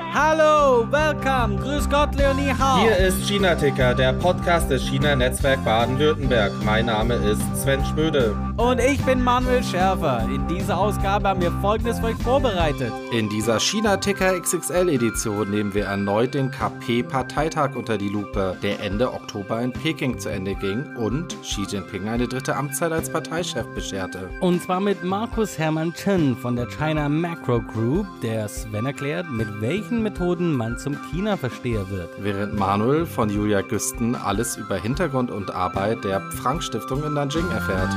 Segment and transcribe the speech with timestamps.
[0.00, 2.80] Hallo, welcome, grüß Gott, Leonie Hau.
[2.80, 6.52] Hier ist China Ticker, der Podcast des China Netzwerk Baden-Württemberg.
[6.64, 8.34] Mein Name ist Sven Schmöde.
[8.62, 10.24] Und ich bin Manuel Schärfer.
[10.32, 12.92] In dieser Ausgabe haben wir folgendes für euch vorbereitet.
[13.10, 18.78] In dieser China Ticker XXL Edition nehmen wir erneut den KP-Parteitag unter die Lupe, der
[18.78, 23.66] Ende Oktober in Peking zu Ende ging und Xi Jinping eine dritte Amtszeit als Parteichef
[23.74, 24.30] bescherte.
[24.40, 29.48] Und zwar mit Markus Hermann Chen von der China Macro Group, der Sven erklärt, mit
[29.60, 32.10] welchen Methoden man zum China-Versteher wird.
[32.18, 37.90] Während Manuel von Julia Güsten alles über Hintergrund und Arbeit der Frank-Stiftung in Nanjing erfährt.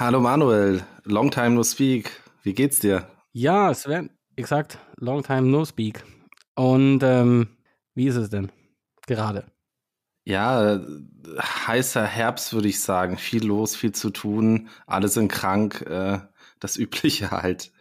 [0.00, 2.12] Hallo Manuel, long time no speak.
[2.44, 3.08] Wie geht's dir?
[3.32, 6.04] Ja, Sven, exakt, long time no speak.
[6.54, 7.48] Und ähm,
[7.96, 8.52] wie ist es denn
[9.08, 9.46] gerade?
[10.22, 10.80] Ja,
[11.66, 13.18] heißer Herbst würde ich sagen.
[13.18, 14.68] Viel los, viel zu tun.
[14.86, 15.82] Alle sind krank.
[15.82, 16.20] Äh,
[16.60, 17.72] das Übliche halt.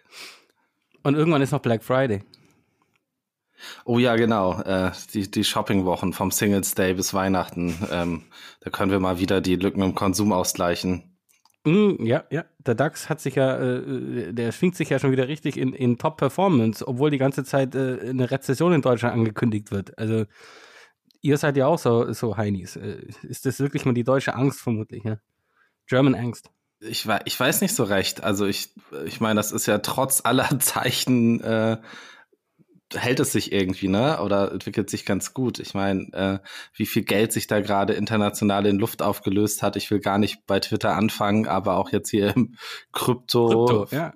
[1.04, 2.24] Und irgendwann ist noch Black Friday.
[3.86, 4.60] Oh ja, genau.
[4.64, 7.78] Äh, die die Shoppingwochen vom Singles Day bis Weihnachten.
[7.92, 8.24] Ähm,
[8.62, 11.07] da können wir mal wieder die Lücken im Konsum ausgleichen.
[11.68, 12.46] Mm, ja, ja.
[12.60, 15.98] Der DAX hat sich ja, äh, der schwingt sich ja schon wieder richtig in, in
[15.98, 19.98] Top-Performance, obwohl die ganze Zeit äh, eine Rezession in Deutschland angekündigt wird.
[19.98, 20.26] Also
[21.22, 22.78] ihr seid ja auch so, so Heinis.
[22.78, 25.18] Äh, ist das wirklich mal die deutsche Angst vermutlich, ja?
[25.88, 26.50] German Angst.
[26.80, 28.24] Ich, ich weiß nicht so recht.
[28.24, 28.74] Also ich,
[29.06, 31.78] ich meine, das ist ja trotz aller Zeichen äh,
[32.94, 34.22] hält es sich irgendwie, ne?
[34.22, 35.60] Oder entwickelt sich ganz gut.
[35.60, 36.40] Ich meine, äh,
[36.74, 39.76] wie viel Geld sich da gerade international in Luft aufgelöst hat.
[39.76, 42.56] Ich will gar nicht bei Twitter anfangen, aber auch jetzt hier im
[42.94, 44.14] Krypto-Markt, ja.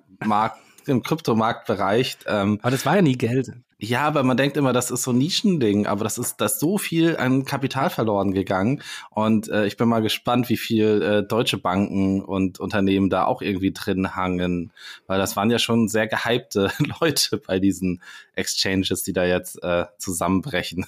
[0.86, 2.18] im Kryptomarktbereich.
[2.26, 3.52] Ähm, aber das war ja nie Geld.
[3.84, 6.78] Ja, aber man denkt immer, das ist so ein Nischending, aber das ist, das so
[6.78, 8.80] viel an Kapital verloren gegangen.
[9.10, 13.42] Und äh, ich bin mal gespannt, wie viel äh, deutsche Banken und Unternehmen da auch
[13.42, 14.70] irgendwie drin hangen.
[15.08, 18.00] Weil das waren ja schon sehr gehypte Leute bei diesen
[18.36, 20.86] Exchanges, die da jetzt äh, zusammenbrechen.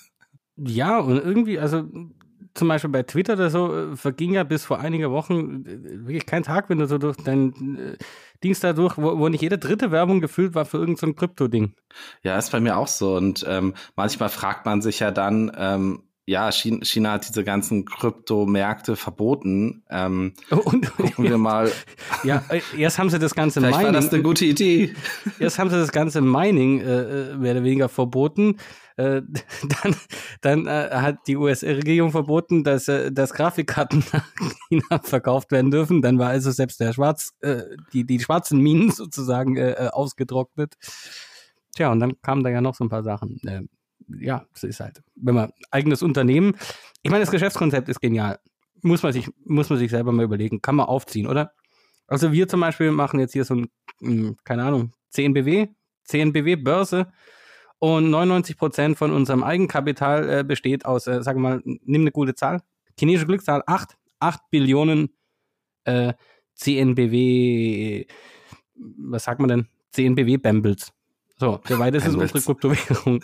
[0.56, 1.82] Ja, und irgendwie, also
[2.54, 6.26] zum Beispiel bei Twitter oder so äh, verging ja bis vor einiger Wochen äh, wirklich
[6.26, 7.96] kein Tag, wenn du so durch dein äh,
[8.44, 11.74] Dings da durch, wo, wo nicht jede dritte Werbung gefüllt war für irgendein so Krypto-Ding.
[12.22, 13.16] Ja, ist bei mir auch so.
[13.16, 17.84] Und ähm, manchmal fragt man sich ja dann, ähm, ja, China, China, hat diese ganzen
[17.84, 19.82] Kryptomärkte verboten.
[19.90, 21.70] Ähm, und, gucken wir mal.
[22.24, 22.42] Ja,
[22.76, 23.94] erst haben sie das ganze Vielleicht Mining.
[23.94, 24.94] War das eine gute Idee.
[25.38, 28.56] Erst haben sie das ganze Mining äh, mehr oder weniger verboten.
[28.96, 29.22] Äh,
[29.82, 29.96] dann
[30.40, 34.24] dann äh, hat die US-Regierung verboten, dass, äh, dass Grafikkarten nach
[34.68, 36.00] China verkauft werden dürfen.
[36.00, 37.62] Dann war also selbst der Schwarz, äh,
[37.92, 40.74] die, die schwarzen Minen sozusagen äh, äh, ausgetrocknet.
[41.74, 43.40] Tja, und dann kamen da ja noch so ein paar Sachen.
[43.46, 43.62] Äh,
[44.08, 46.56] ja, es ist halt, wenn man eigenes Unternehmen,
[47.02, 48.38] ich meine, das Geschäftskonzept ist genial.
[48.82, 50.60] Muss man sich, muss man sich selber mal überlegen.
[50.60, 51.52] Kann man aufziehen, oder?
[52.06, 53.68] Also wir zum Beispiel machen jetzt hier so ein,
[54.00, 55.68] hm, keine Ahnung, 10 BW,
[56.04, 57.12] 10 BW Börse
[57.78, 62.34] und 99 Prozent von unserem Eigenkapital äh, besteht aus, äh, sag mal, nimm eine gute
[62.34, 62.60] Zahl,
[62.98, 65.14] chinesische Glückszahl, 8, 8 Billionen
[65.84, 66.14] äh,
[66.54, 68.06] CNBW,
[68.74, 69.68] was sagt man denn?
[69.92, 70.38] CNBW
[71.38, 73.22] So, soweit ist es unsere Kryptowährung.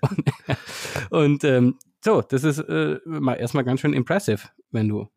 [1.11, 5.09] und ähm, so, das ist äh, mal erstmal ganz schön impressive, wenn du.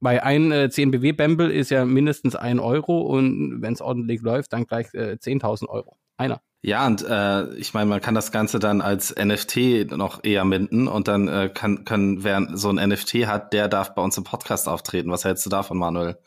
[0.00, 4.66] Weil ein äh, CNBW-Bamble ist ja mindestens ein Euro und wenn es ordentlich läuft, dann
[4.66, 5.96] gleich äh, 10.000 Euro.
[6.16, 6.40] Einer.
[6.62, 10.88] Ja, und äh, ich meine, man kann das Ganze dann als NFT noch eher minden
[10.88, 14.24] und dann äh, kann, kann, wer so ein NFT hat, der darf bei uns im
[14.24, 15.10] Podcast auftreten.
[15.10, 16.18] Was hältst du davon, Manuel?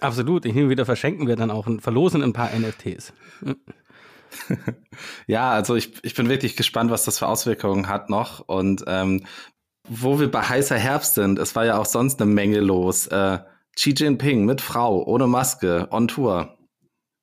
[0.00, 0.44] Absolut.
[0.44, 3.12] Hin und wieder verschenken wir dann auch und verlosen ein paar NFTs.
[5.26, 8.40] Ja, also ich, ich bin wirklich gespannt, was das für Auswirkungen hat noch.
[8.40, 9.24] Und ähm,
[9.88, 13.06] wo wir bei heißer Herbst sind, es war ja auch sonst eine Menge los.
[13.08, 13.38] Äh,
[13.76, 16.56] Xi Jinping mit Frau, ohne Maske, on Tour.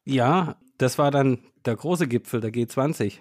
[0.06, 3.19] Ja, das war dann der große Gipfel, der G20.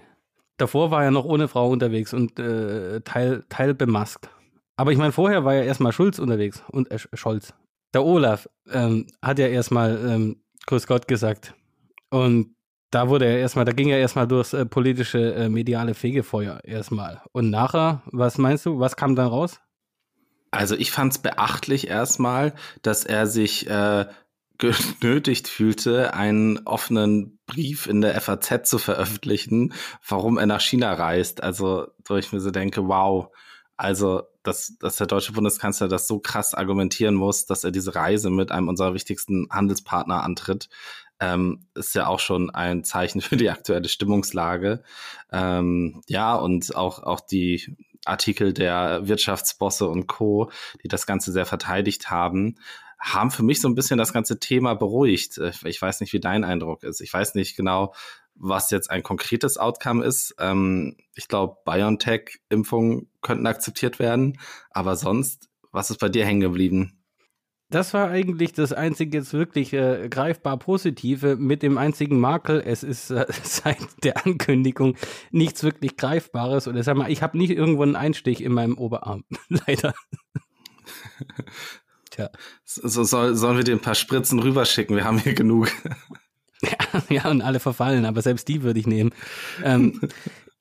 [0.56, 4.30] Davor war er noch ohne Frau unterwegs und äh, teil, teil bemaskt.
[4.76, 7.54] Aber ich meine, vorher war ja erstmal Schulz unterwegs und äh, Scholz.
[7.94, 11.54] Der Olaf ähm, hat ja erstmal ähm, Grüß Gott gesagt.
[12.10, 12.55] Und
[12.96, 17.20] da wurde er erstmal, da ging er erstmal durchs äh, politische, äh, mediale Fegefeuer erstmal.
[17.32, 19.60] Und nachher, was meinst du, was kam dann raus?
[20.50, 24.06] Also ich fand es beachtlich erstmal, dass er sich äh,
[24.56, 29.74] genötigt fühlte, einen offenen Brief in der FAZ zu veröffentlichen,
[30.08, 31.42] warum er nach China reist.
[31.42, 33.28] Also, wo ich mir so denke, wow,
[33.76, 38.30] also, dass, dass der deutsche Bundeskanzler das so krass argumentieren muss, dass er diese Reise
[38.30, 40.70] mit einem unserer wichtigsten Handelspartner antritt,
[41.20, 44.82] ähm, ist ja auch schon ein Zeichen für die aktuelle Stimmungslage.
[45.32, 50.50] Ähm, ja, und auch, auch die Artikel der Wirtschaftsbosse und Co.,
[50.82, 52.56] die das Ganze sehr verteidigt haben,
[52.98, 55.38] haben für mich so ein bisschen das ganze Thema beruhigt.
[55.64, 57.00] Ich weiß nicht, wie dein Eindruck ist.
[57.00, 57.94] Ich weiß nicht genau,
[58.34, 60.34] was jetzt ein konkretes Outcome ist.
[60.38, 64.38] Ähm, ich glaube, BioNTech-Impfungen könnten akzeptiert werden,
[64.70, 66.98] aber sonst, was ist bei dir hängen geblieben?
[67.68, 72.62] Das war eigentlich das einzige jetzt wirklich äh, greifbar Positive mit dem einzigen Makel.
[72.64, 74.96] Es ist äh, seit der Ankündigung
[75.32, 76.68] nichts wirklich Greifbares.
[76.68, 79.24] Oder sag mal, ich habe nicht irgendwo einen Einstich in meinem Oberarm.
[79.48, 79.94] Leider.
[82.10, 82.30] Tja.
[82.64, 84.94] So, soll, sollen wir dir ein paar Spritzen rüberschicken?
[84.94, 85.68] Wir haben hier genug.
[86.62, 89.10] Ja, ja, und alle verfallen, aber selbst die würde ich nehmen.
[89.62, 90.00] Ähm,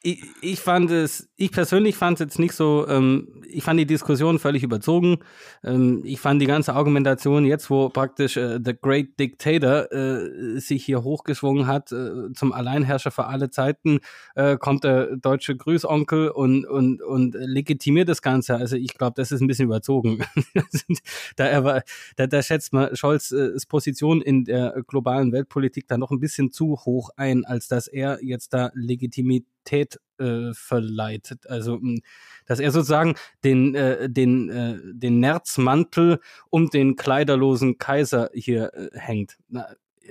[0.06, 3.88] ich, ich fand es, ich persönlich fand es jetzt nicht so, ähm, ich fand die
[3.88, 5.18] Diskussion völlig überzogen.
[5.64, 10.86] Ähm, ich fand die ganze Argumentation jetzt, wo praktisch äh, The Great Dictator äh, sich
[10.86, 14.00] hier hochgeschwungen hat äh, zum Alleinherrscher für alle Zeiten,
[14.36, 18.58] äh, kommt der deutsche Grüßonkel und, und, und legitimiert das Ganze.
[18.58, 20.24] Also ich glaube, das ist ein bisschen überzogen.
[21.36, 21.82] da, er war,
[22.16, 26.52] da, da schätzt man Scholz äh, Position in der globalen Weltpolitik da noch ein bisschen
[26.52, 31.38] zu hoch ein, als dass er jetzt da Legitimität Autorität äh, verleiht.
[31.48, 32.02] Also, hm,
[32.46, 36.20] dass er sozusagen den, äh, den, äh, den Nerzmantel
[36.50, 39.38] um den kleiderlosen Kaiser hier äh, hängt.
[39.50, 39.68] Na,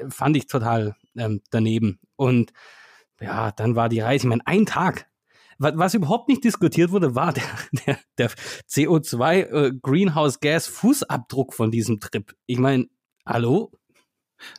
[0.08, 2.00] fand ich total ähm, daneben.
[2.16, 2.52] Und
[3.20, 5.06] ja, dann war die Reise, ich meine, ein Tag.
[5.58, 7.44] Was, überhaupt nicht diskutiert wurde, war der,
[7.86, 8.30] der, der
[8.68, 12.34] CO2 äh, Greenhouse Gas Fußabdruck von diesem Trip.
[12.46, 12.86] Ich meine,
[13.24, 13.70] hallo?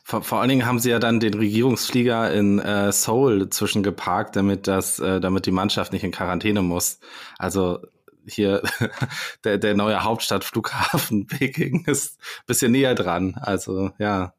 [0.02, 4.66] Vor, vor allen Dingen haben sie ja dann den Regierungsflieger in äh, Seoul zwischengeparkt, damit
[4.66, 6.98] das, äh, damit die Mannschaft nicht in Quarantäne muss.
[7.38, 7.80] Also
[8.26, 8.62] hier
[9.44, 13.34] der, der neue Hauptstadtflughafen Peking ist bisschen näher dran.
[13.40, 14.35] Also ja.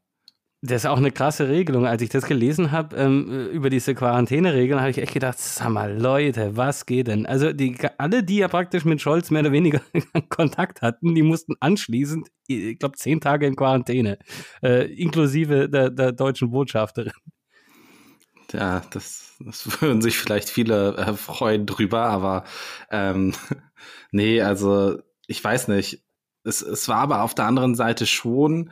[0.62, 1.86] Das ist auch eine krasse Regelung.
[1.86, 5.96] Als ich das gelesen habe ähm, über diese Quarantäneregeln, habe ich echt gedacht, sag mal,
[5.96, 7.28] Leute, was geht denn?
[7.28, 9.82] Also die, alle, die ja praktisch mit Scholz mehr oder weniger
[10.30, 14.18] Kontakt hatten, die mussten anschließend, ich glaube, zehn Tage in Quarantäne,
[14.64, 17.14] äh, inklusive der, der deutschen Botschafterin.
[18.52, 22.46] Ja, das, das würden sich vielleicht viele äh, freuen drüber, aber
[22.90, 23.34] ähm,
[24.12, 26.04] nee, also ich weiß nicht.
[26.44, 28.72] Es, es war aber auf der anderen Seite schon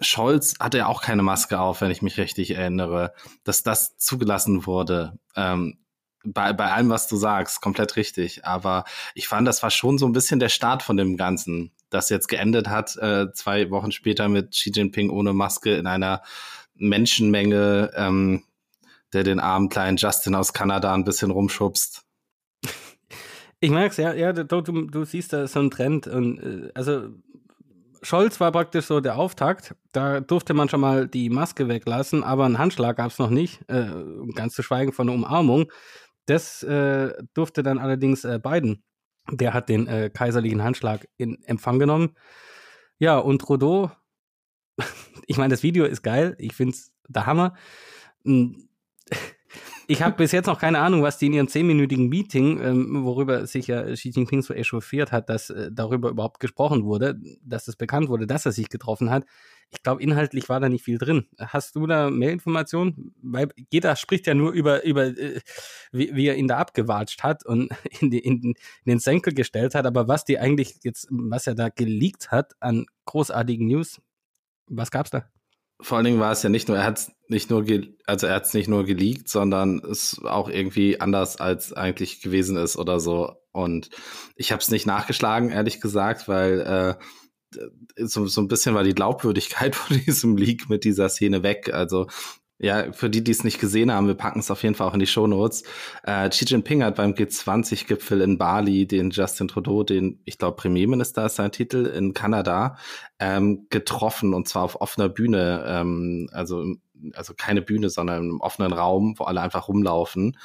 [0.00, 3.12] Scholz hatte ja auch keine Maske auf, wenn ich mich richtig erinnere,
[3.44, 5.18] dass das zugelassen wurde.
[5.36, 5.78] Ähm,
[6.24, 8.44] bei, bei allem, was du sagst, komplett richtig.
[8.44, 12.10] Aber ich fand, das war schon so ein bisschen der Start von dem Ganzen, das
[12.10, 16.22] jetzt geendet hat, äh, zwei Wochen später mit Xi Jinping ohne Maske in einer
[16.74, 18.44] Menschenmenge, ähm,
[19.12, 22.04] der den armen kleinen Justin aus Kanada ein bisschen rumschubst.
[23.60, 27.10] Ich merk's, ja, ja, du, du, du siehst da so einen Trend und äh, also
[28.02, 29.74] Scholz war praktisch so der Auftakt.
[29.92, 33.60] Da durfte man schon mal die Maske weglassen, aber einen Handschlag gab es noch nicht,
[33.68, 33.90] äh,
[34.34, 35.70] ganz zu schweigen von der Umarmung.
[36.26, 38.82] Das äh, durfte dann allerdings äh, Biden.
[39.30, 42.16] Der hat den äh, kaiserlichen Handschlag in Empfang genommen.
[42.98, 43.90] Ja, und Trudeau,
[45.26, 46.36] ich meine, das Video ist geil.
[46.38, 47.54] Ich finde es der Hammer.
[49.90, 53.44] Ich habe bis jetzt noch keine Ahnung, was die in ihrem zehnminütigen Meeting, ähm, worüber
[53.48, 57.74] sich ja Xi Jinping so echauffiert hat, dass äh, darüber überhaupt gesprochen wurde, dass es
[57.74, 59.24] bekannt wurde, dass er sich getroffen hat.
[59.70, 61.26] Ich glaube, inhaltlich war da nicht viel drin.
[61.40, 63.16] Hast du da mehr Informationen?
[63.20, 65.40] Weil jeder spricht ja nur über, über äh,
[65.90, 67.70] wie, wie er ihn da abgewatscht hat und
[68.00, 68.54] in, die, in, in
[68.86, 69.86] den Senkel gestellt hat.
[69.86, 74.00] Aber was die eigentlich jetzt, was er da geleakt hat an großartigen News,
[74.68, 75.24] was gab's da?
[75.82, 77.64] Vor allen Dingen war es ja nicht nur, er hat es nicht nur,
[78.06, 82.56] also er hat es nicht nur geleakt, sondern es auch irgendwie anders als eigentlich gewesen
[82.56, 83.36] ist oder so.
[83.52, 83.90] Und
[84.36, 86.94] ich habe es nicht nachgeschlagen, ehrlich gesagt, weil äh,
[87.96, 91.72] so, so ein bisschen war die Glaubwürdigkeit von diesem Leak mit dieser Szene weg.
[91.72, 92.06] Also
[92.62, 94.94] ja, für die, die es nicht gesehen haben, wir packen es auf jeden Fall auch
[94.94, 95.64] in die Shownotes.
[96.02, 101.24] Äh, Xi Jinping hat beim G20-Gipfel in Bali den Justin Trudeau, den, ich glaube, Premierminister
[101.24, 102.76] ist sein Titel, in Kanada,
[103.18, 106.76] ähm, getroffen und zwar auf offener Bühne, ähm, also,
[107.14, 110.36] also keine Bühne, sondern im offenen Raum, wo alle einfach rumlaufen.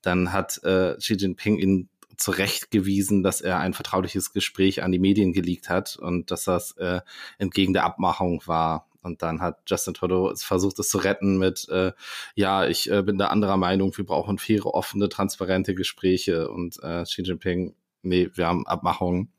[0.00, 5.32] Dann hat äh, Xi Jinping ihn zurechtgewiesen, dass er ein vertrauliches Gespräch an die Medien
[5.32, 7.00] geleakt hat und dass das äh,
[7.38, 8.86] entgegen der Abmachung war.
[9.04, 11.92] Und dann hat Justin Trudeau versucht, es zu retten mit, äh,
[12.34, 16.48] ja, ich äh, bin da anderer Meinung, wir brauchen faire, offene, transparente Gespräche.
[16.48, 19.30] Und äh, Xi Jinping, nee, wir haben Abmachungen.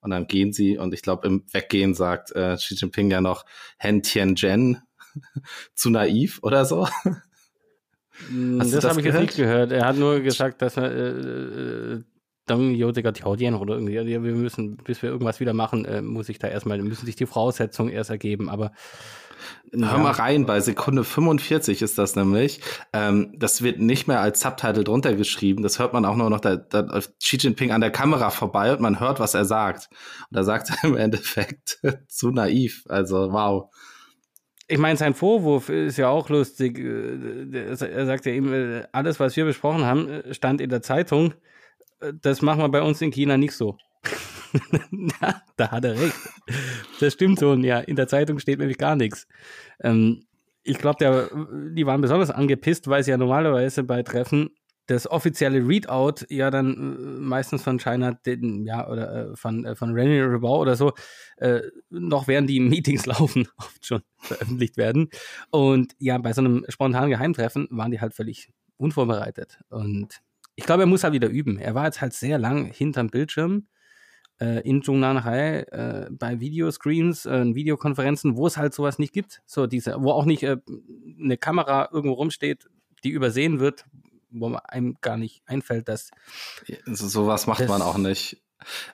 [0.00, 3.44] Und dann gehen sie und ich glaube, im Weggehen sagt äh, Xi Jinping ja noch
[3.76, 4.82] Hen Tianzhen
[5.74, 6.86] zu naiv oder so.
[8.28, 9.72] Hm, Hast das, das habe ich jetzt nicht gehört.
[9.72, 12.02] Er hat nur gesagt, dass er äh,
[12.46, 16.38] dann Jodiger Tiaudien oder irgendwie, wir müssen, bis wir irgendwas wieder machen, äh, muss ich
[16.38, 18.72] da erstmal, müssen sich die Voraussetzungen erst ergeben, aber
[19.72, 19.90] ja.
[19.90, 22.60] Hör mal rein, bei Sekunde 45 ist das nämlich.
[22.92, 25.62] Ähm, das wird nicht mehr als Subtitle drunter geschrieben.
[25.62, 28.72] Das hört man auch nur noch, da, da läuft Xi Jinping an der Kamera vorbei
[28.72, 29.88] und man hört, was er sagt.
[30.30, 32.84] Und da sagt er im Endeffekt zu naiv.
[32.88, 33.70] Also, wow.
[34.68, 36.78] ich meine, sein Vorwurf ist ja auch lustig.
[36.78, 40.82] Äh, er sagt ja eben, äh, alles, was wir besprochen haben, äh, stand in der
[40.82, 41.34] Zeitung.
[42.22, 43.76] Das machen wir bei uns in China nicht so.
[45.20, 46.16] ja, da hat er recht.
[47.00, 47.42] Das stimmt.
[47.42, 49.26] Und ja, in der Zeitung steht nämlich gar nichts.
[49.80, 50.24] Ähm,
[50.62, 51.30] ich glaube,
[51.74, 54.50] die waren besonders angepisst, weil sie ja normalerweise bei Treffen
[54.86, 59.74] das offizielle Readout ja dann äh, meistens von China, den, ja, oder äh, von, äh,
[59.74, 60.92] von René Rebau oder so,
[61.38, 61.60] äh,
[61.90, 65.08] noch während die Meetings laufen, oft schon veröffentlicht werden.
[65.50, 69.58] Und ja, bei so einem spontanen Geheimtreffen waren die halt völlig unvorbereitet.
[69.70, 70.20] Und
[70.56, 71.58] ich glaube, er muss halt wieder üben.
[71.58, 73.68] Er war jetzt halt sehr lang hinterm Bildschirm
[74.40, 79.42] äh, in Zhongnanhai äh, bei Videoscreens, äh, Videokonferenzen, wo es halt sowas nicht gibt.
[79.46, 80.56] So diese, wo auch nicht äh,
[81.22, 82.68] eine Kamera irgendwo rumsteht,
[83.04, 83.84] die übersehen wird,
[84.30, 86.10] wo einem gar nicht einfällt, dass.
[86.86, 88.42] So, sowas macht man auch nicht.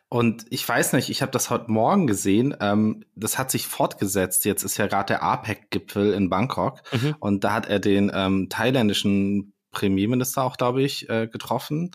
[0.09, 2.55] Und ich weiß nicht, ich habe das heute Morgen gesehen.
[2.61, 4.45] Ähm, das hat sich fortgesetzt.
[4.45, 7.15] Jetzt ist ja gerade der APEC-Gipfel in Bangkok mhm.
[7.21, 11.91] und da hat er den ähm, thailändischen Premierminister auch, glaube ich, äh, getroffen.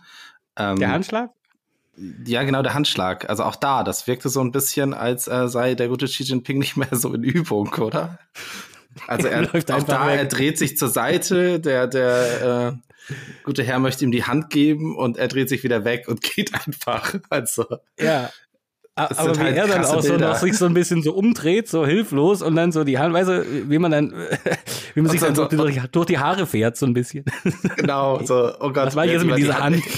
[0.58, 1.30] Ähm, der Handschlag?
[2.26, 3.30] Ja, genau, der Handschlag.
[3.30, 6.60] Also auch da, das wirkte so ein bisschen, als äh, sei der gute Xi Jinping
[6.60, 8.20] nicht mehr so in Übung, oder?
[9.08, 10.20] Also er, läuft auch da, weg.
[10.20, 12.78] er dreht sich zur Seite, der, der
[13.10, 16.22] äh, gute Herr möchte ihm die Hand geben und er dreht sich wieder weg und
[16.36, 17.16] geht einfach.
[17.30, 17.66] Also.
[18.00, 18.30] Ja.
[18.98, 21.86] Aber wie halt er dann auch so noch sich so ein bisschen so umdreht, so
[21.86, 24.14] hilflos und dann so die Haare, weißt du, wie man dann,
[24.96, 27.26] wie man sich dann so, durch, durch, die Haare fährt, so ein bisschen.
[27.78, 28.88] Genau, so, oh Gott.
[28.88, 29.84] Was war ich jetzt mit dieser Hand?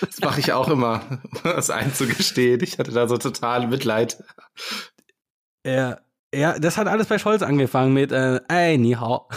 [0.00, 1.02] Das mache ich auch immer,
[1.42, 2.60] das einzugestehen.
[2.62, 4.22] Ich hatte da so total Mitleid.
[5.64, 5.98] Ja,
[6.34, 9.28] ja, das hat alles bei Scholz angefangen mit äh, Ey, ni hao.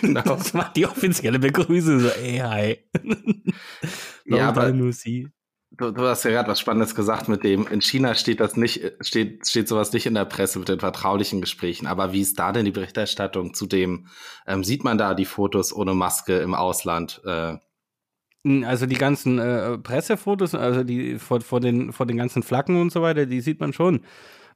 [0.00, 0.22] Genau.
[0.22, 2.78] Das war die offizielle Begrüßung, so ey, hi.
[4.26, 4.72] ja, aber
[5.70, 8.92] du, du hast ja gerade was Spannendes gesagt mit dem, in China steht das nicht,
[9.00, 11.86] steht, steht sowas nicht in der Presse mit den vertraulichen Gesprächen.
[11.86, 14.06] Aber wie ist da denn die Berichterstattung zu dem?
[14.46, 17.20] Ähm, sieht man da die Fotos ohne Maske im Ausland?
[17.24, 17.56] Äh,
[18.64, 22.92] also die ganzen äh, Pressefotos, also die vor, vor, den, vor den ganzen Flaggen und
[22.92, 24.02] so weiter, die sieht man schon.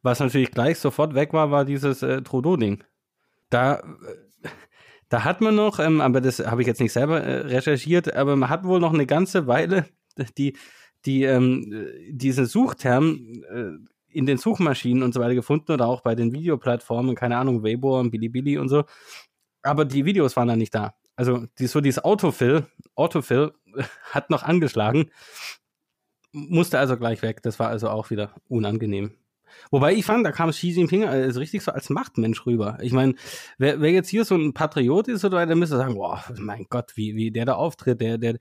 [0.03, 2.83] Was natürlich gleich sofort weg war, war dieses äh, Trudeau-Ding.
[3.51, 3.83] Da,
[5.09, 8.37] da hat man noch, ähm, aber das habe ich jetzt nicht selber äh, recherchiert, aber
[8.37, 9.87] man hat wohl noch eine ganze Weile
[10.39, 10.57] die,
[11.05, 16.15] die, ähm, diese Suchterm äh, in den Suchmaschinen und so weiter gefunden oder auch bei
[16.15, 18.85] den Videoplattformen, keine Ahnung, Weibo und Bilibili und so.
[19.63, 20.95] Aber die Videos waren dann nicht da.
[21.17, 23.53] Also die, so dieses Autofill, Autofill
[24.11, 25.11] hat noch angeschlagen,
[26.33, 27.43] musste also gleich weg.
[27.43, 29.13] Das war also auch wieder unangenehm.
[29.71, 32.79] Wobei ich fand, da kam Xi Jinping also richtig so als Machtmensch rüber.
[32.81, 33.15] Ich meine,
[33.59, 36.93] wer, wer jetzt hier so ein Patriot ist oder der müsste sagen, boah, mein Gott,
[36.97, 38.39] wie, wie der da auftritt, der, der,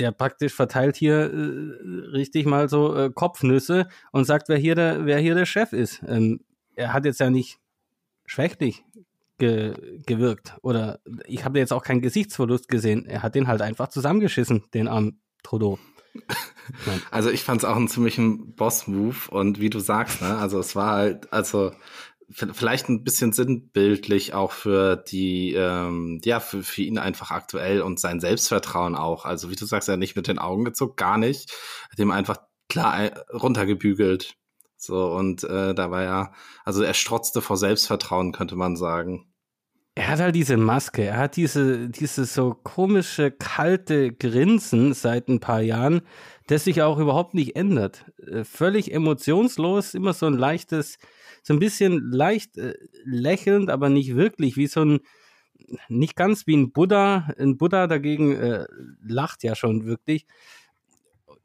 [0.00, 5.06] der praktisch verteilt hier äh, richtig mal so äh, Kopfnüsse und sagt, wer hier der,
[5.06, 6.02] wer hier der Chef ist.
[6.06, 6.40] Ähm,
[6.74, 7.58] er hat jetzt ja nicht
[8.24, 8.84] schwächlich
[9.38, 9.74] ge
[10.06, 13.06] gewirkt oder ich habe jetzt auch keinen Gesichtsverlust gesehen.
[13.06, 15.78] Er hat den halt einfach zusammengeschissen, den armen Trudeau.
[17.10, 20.76] Also ich fand es auch einen ziemlichen Boss-Move und wie du sagst, ne, also es
[20.76, 21.72] war halt, also
[22.32, 27.98] vielleicht ein bisschen sinnbildlich auch für die, ähm, ja, für, für ihn einfach aktuell und
[27.98, 29.24] sein Selbstvertrauen auch.
[29.24, 31.52] Also wie du sagst, er nicht mit den Augen gezuckt, gar nicht.
[31.90, 34.34] Hat ihm einfach klar runtergebügelt.
[34.76, 36.32] So, und äh, da war ja,
[36.64, 39.26] also er strotzte vor Selbstvertrauen, könnte man sagen.
[39.94, 45.40] Er hat halt diese Maske, er hat diese, diese so komische, kalte Grinsen seit ein
[45.40, 46.00] paar Jahren,
[46.46, 48.06] das sich auch überhaupt nicht ändert.
[48.26, 50.96] Äh, völlig emotionslos, immer so ein leichtes,
[51.42, 55.00] so ein bisschen leicht äh, lächelnd, aber nicht wirklich, wie so ein,
[55.88, 57.32] nicht ganz wie ein Buddha.
[57.38, 58.66] Ein Buddha dagegen äh,
[59.02, 60.26] lacht ja schon wirklich.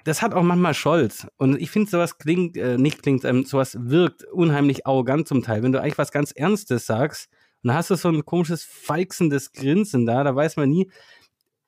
[0.03, 1.27] Das hat auch manchmal Scholz.
[1.37, 5.63] Und ich finde, sowas klingt, äh, nicht klingt, ähm, sowas wirkt unheimlich arrogant zum Teil.
[5.63, 7.29] Wenn du eigentlich was ganz Ernstes sagst,
[7.63, 10.91] und dann hast du so ein komisches, feixendes Grinsen da, da weiß man nie,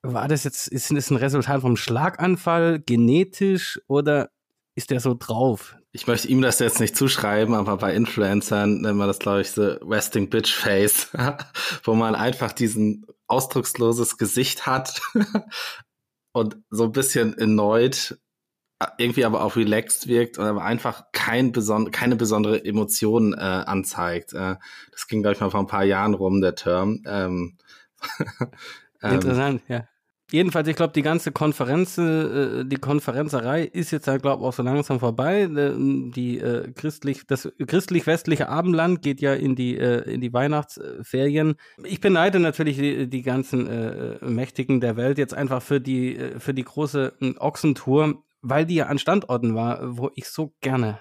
[0.03, 4.29] war das jetzt, ist das ein Resultat vom Schlaganfall, genetisch oder
[4.75, 5.75] ist der so drauf?
[5.97, 9.49] Ich möchte ihm das jetzt nicht zuschreiben, aber bei Influencern nennt man das, glaube ich,
[9.49, 11.09] so Resting Bitch Face,
[11.83, 15.01] wo man einfach diesen ausdrucksloses Gesicht hat
[16.33, 18.19] und so ein bisschen erneut
[18.99, 24.33] irgendwie aber auch relaxed wirkt und aber einfach kein beson keine besondere Emotion äh, anzeigt.
[24.33, 24.57] Äh,
[24.91, 27.01] das ging, glaube ich, mal vor ein paar Jahren rum, der Term.
[27.07, 27.57] Ähm,
[29.01, 29.87] ähm, Interessant, ja.
[30.29, 34.61] Jedenfalls, ich glaube, die ganze Konferenz, äh, die Konferenzerei ist jetzt, glaube ich, auch so
[34.61, 35.43] langsam vorbei.
[35.43, 41.55] Äh, die äh, christlich, das christlich-westliche Abendland geht ja in die äh, in die Weihnachtsferien.
[41.83, 46.39] Ich beneide natürlich die, die ganzen äh, Mächtigen der Welt jetzt einfach für die äh,
[46.39, 50.99] für die große äh, Ochsentour weil die ja an Standorten war, wo ich so gerne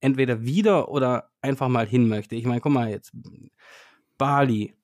[0.00, 2.36] entweder wieder oder einfach mal hin möchte.
[2.36, 3.12] Ich meine, guck mal jetzt,
[4.18, 4.74] Bali.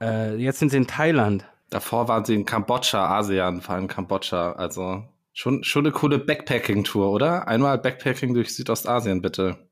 [0.00, 1.46] Äh, jetzt sind sie in Thailand.
[1.74, 4.52] Davor waren sie in Kambodscha, ASEAN, vor allem Kambodscha.
[4.52, 5.02] Also
[5.32, 7.48] schon, schon eine coole Backpacking-Tour, oder?
[7.48, 9.68] Einmal Backpacking durch Südostasien, bitte.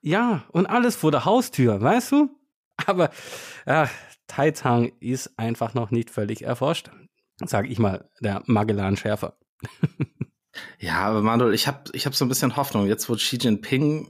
[0.00, 2.28] Ja, und alles vor der Haustür, weißt du?
[2.86, 3.10] Aber
[3.66, 3.90] ja,
[4.28, 6.92] Taitang ist einfach noch nicht völlig erforscht.
[7.44, 9.36] Sag ich mal, der Magellan-Schärfer.
[10.78, 12.86] ja, aber Manuel, ich habe ich hab so ein bisschen Hoffnung.
[12.86, 14.08] Jetzt, wo Xi Jinping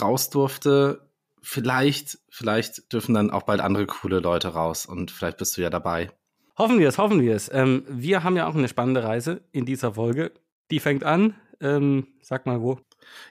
[0.00, 5.56] raus durfte, vielleicht, vielleicht dürfen dann auch bald andere coole Leute raus und vielleicht bist
[5.56, 6.10] du ja dabei.
[6.58, 7.50] Hoffen wir es, hoffen wir es.
[7.52, 10.32] Ähm, wir haben ja auch eine spannende Reise in dieser Folge.
[10.70, 11.34] Die fängt an.
[11.60, 12.78] Ähm, sag mal wo.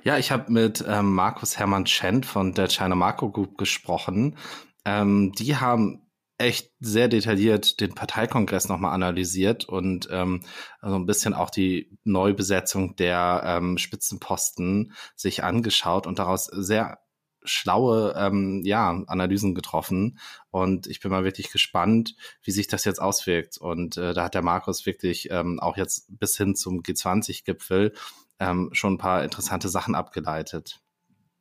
[0.04, 4.38] Ja, ich habe mit ähm, Markus Hermann Chen von der China Marco Group gesprochen.
[4.86, 6.06] Ähm, die haben
[6.38, 10.42] echt sehr detailliert den Parteikongress nochmal analysiert und ähm,
[10.82, 17.00] also ein bisschen auch die Neubesetzung der ähm, Spitzenposten sich angeschaut und daraus sehr
[17.46, 20.20] schlaue ähm, ja, Analysen getroffen.
[20.52, 23.58] Und ich bin mal wirklich gespannt, wie sich das jetzt auswirkt.
[23.58, 27.94] Und äh, da hat der Markus wirklich ähm, auch jetzt bis hin zum G20-Gipfel
[28.40, 30.82] ähm, schon ein paar interessante Sachen abgeleitet.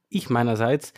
[0.08, 0.92] Ich meinerseits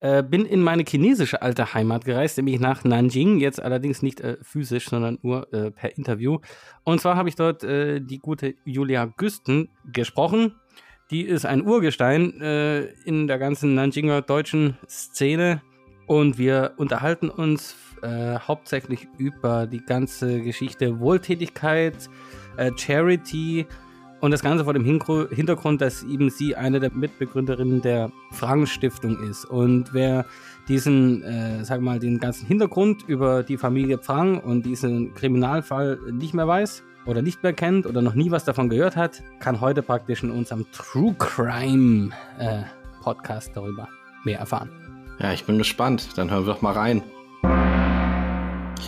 [0.00, 4.38] äh, bin in meine chinesische alte Heimat gereist, nämlich nach Nanjing, jetzt allerdings nicht äh,
[4.40, 6.38] physisch, sondern nur äh, per Interview.
[6.84, 10.54] Und zwar habe ich dort äh, die gute Julia Güsten gesprochen.
[11.10, 15.60] Die ist ein Urgestein äh, in der ganzen Nanjinger deutschen Szene.
[16.06, 22.08] Und wir unterhalten uns äh, hauptsächlich über die ganze Geschichte Wohltätigkeit,
[22.76, 23.66] Charity
[24.20, 29.22] und das Ganze vor dem Hintergrund, dass eben sie eine der Mitbegründerinnen der Frank Stiftung
[29.28, 29.44] ist.
[29.46, 30.26] Und wer
[30.68, 36.34] diesen, äh, sag mal, den ganzen Hintergrund über die Familie Pfang und diesen Kriminalfall nicht
[36.34, 39.82] mehr weiß oder nicht mehr kennt oder noch nie was davon gehört hat, kann heute
[39.82, 42.62] praktisch in unserem True Crime äh,
[43.02, 43.88] Podcast darüber
[44.24, 44.70] mehr erfahren.
[45.18, 46.16] Ja, ich bin gespannt.
[46.16, 47.02] Dann hören wir doch mal rein.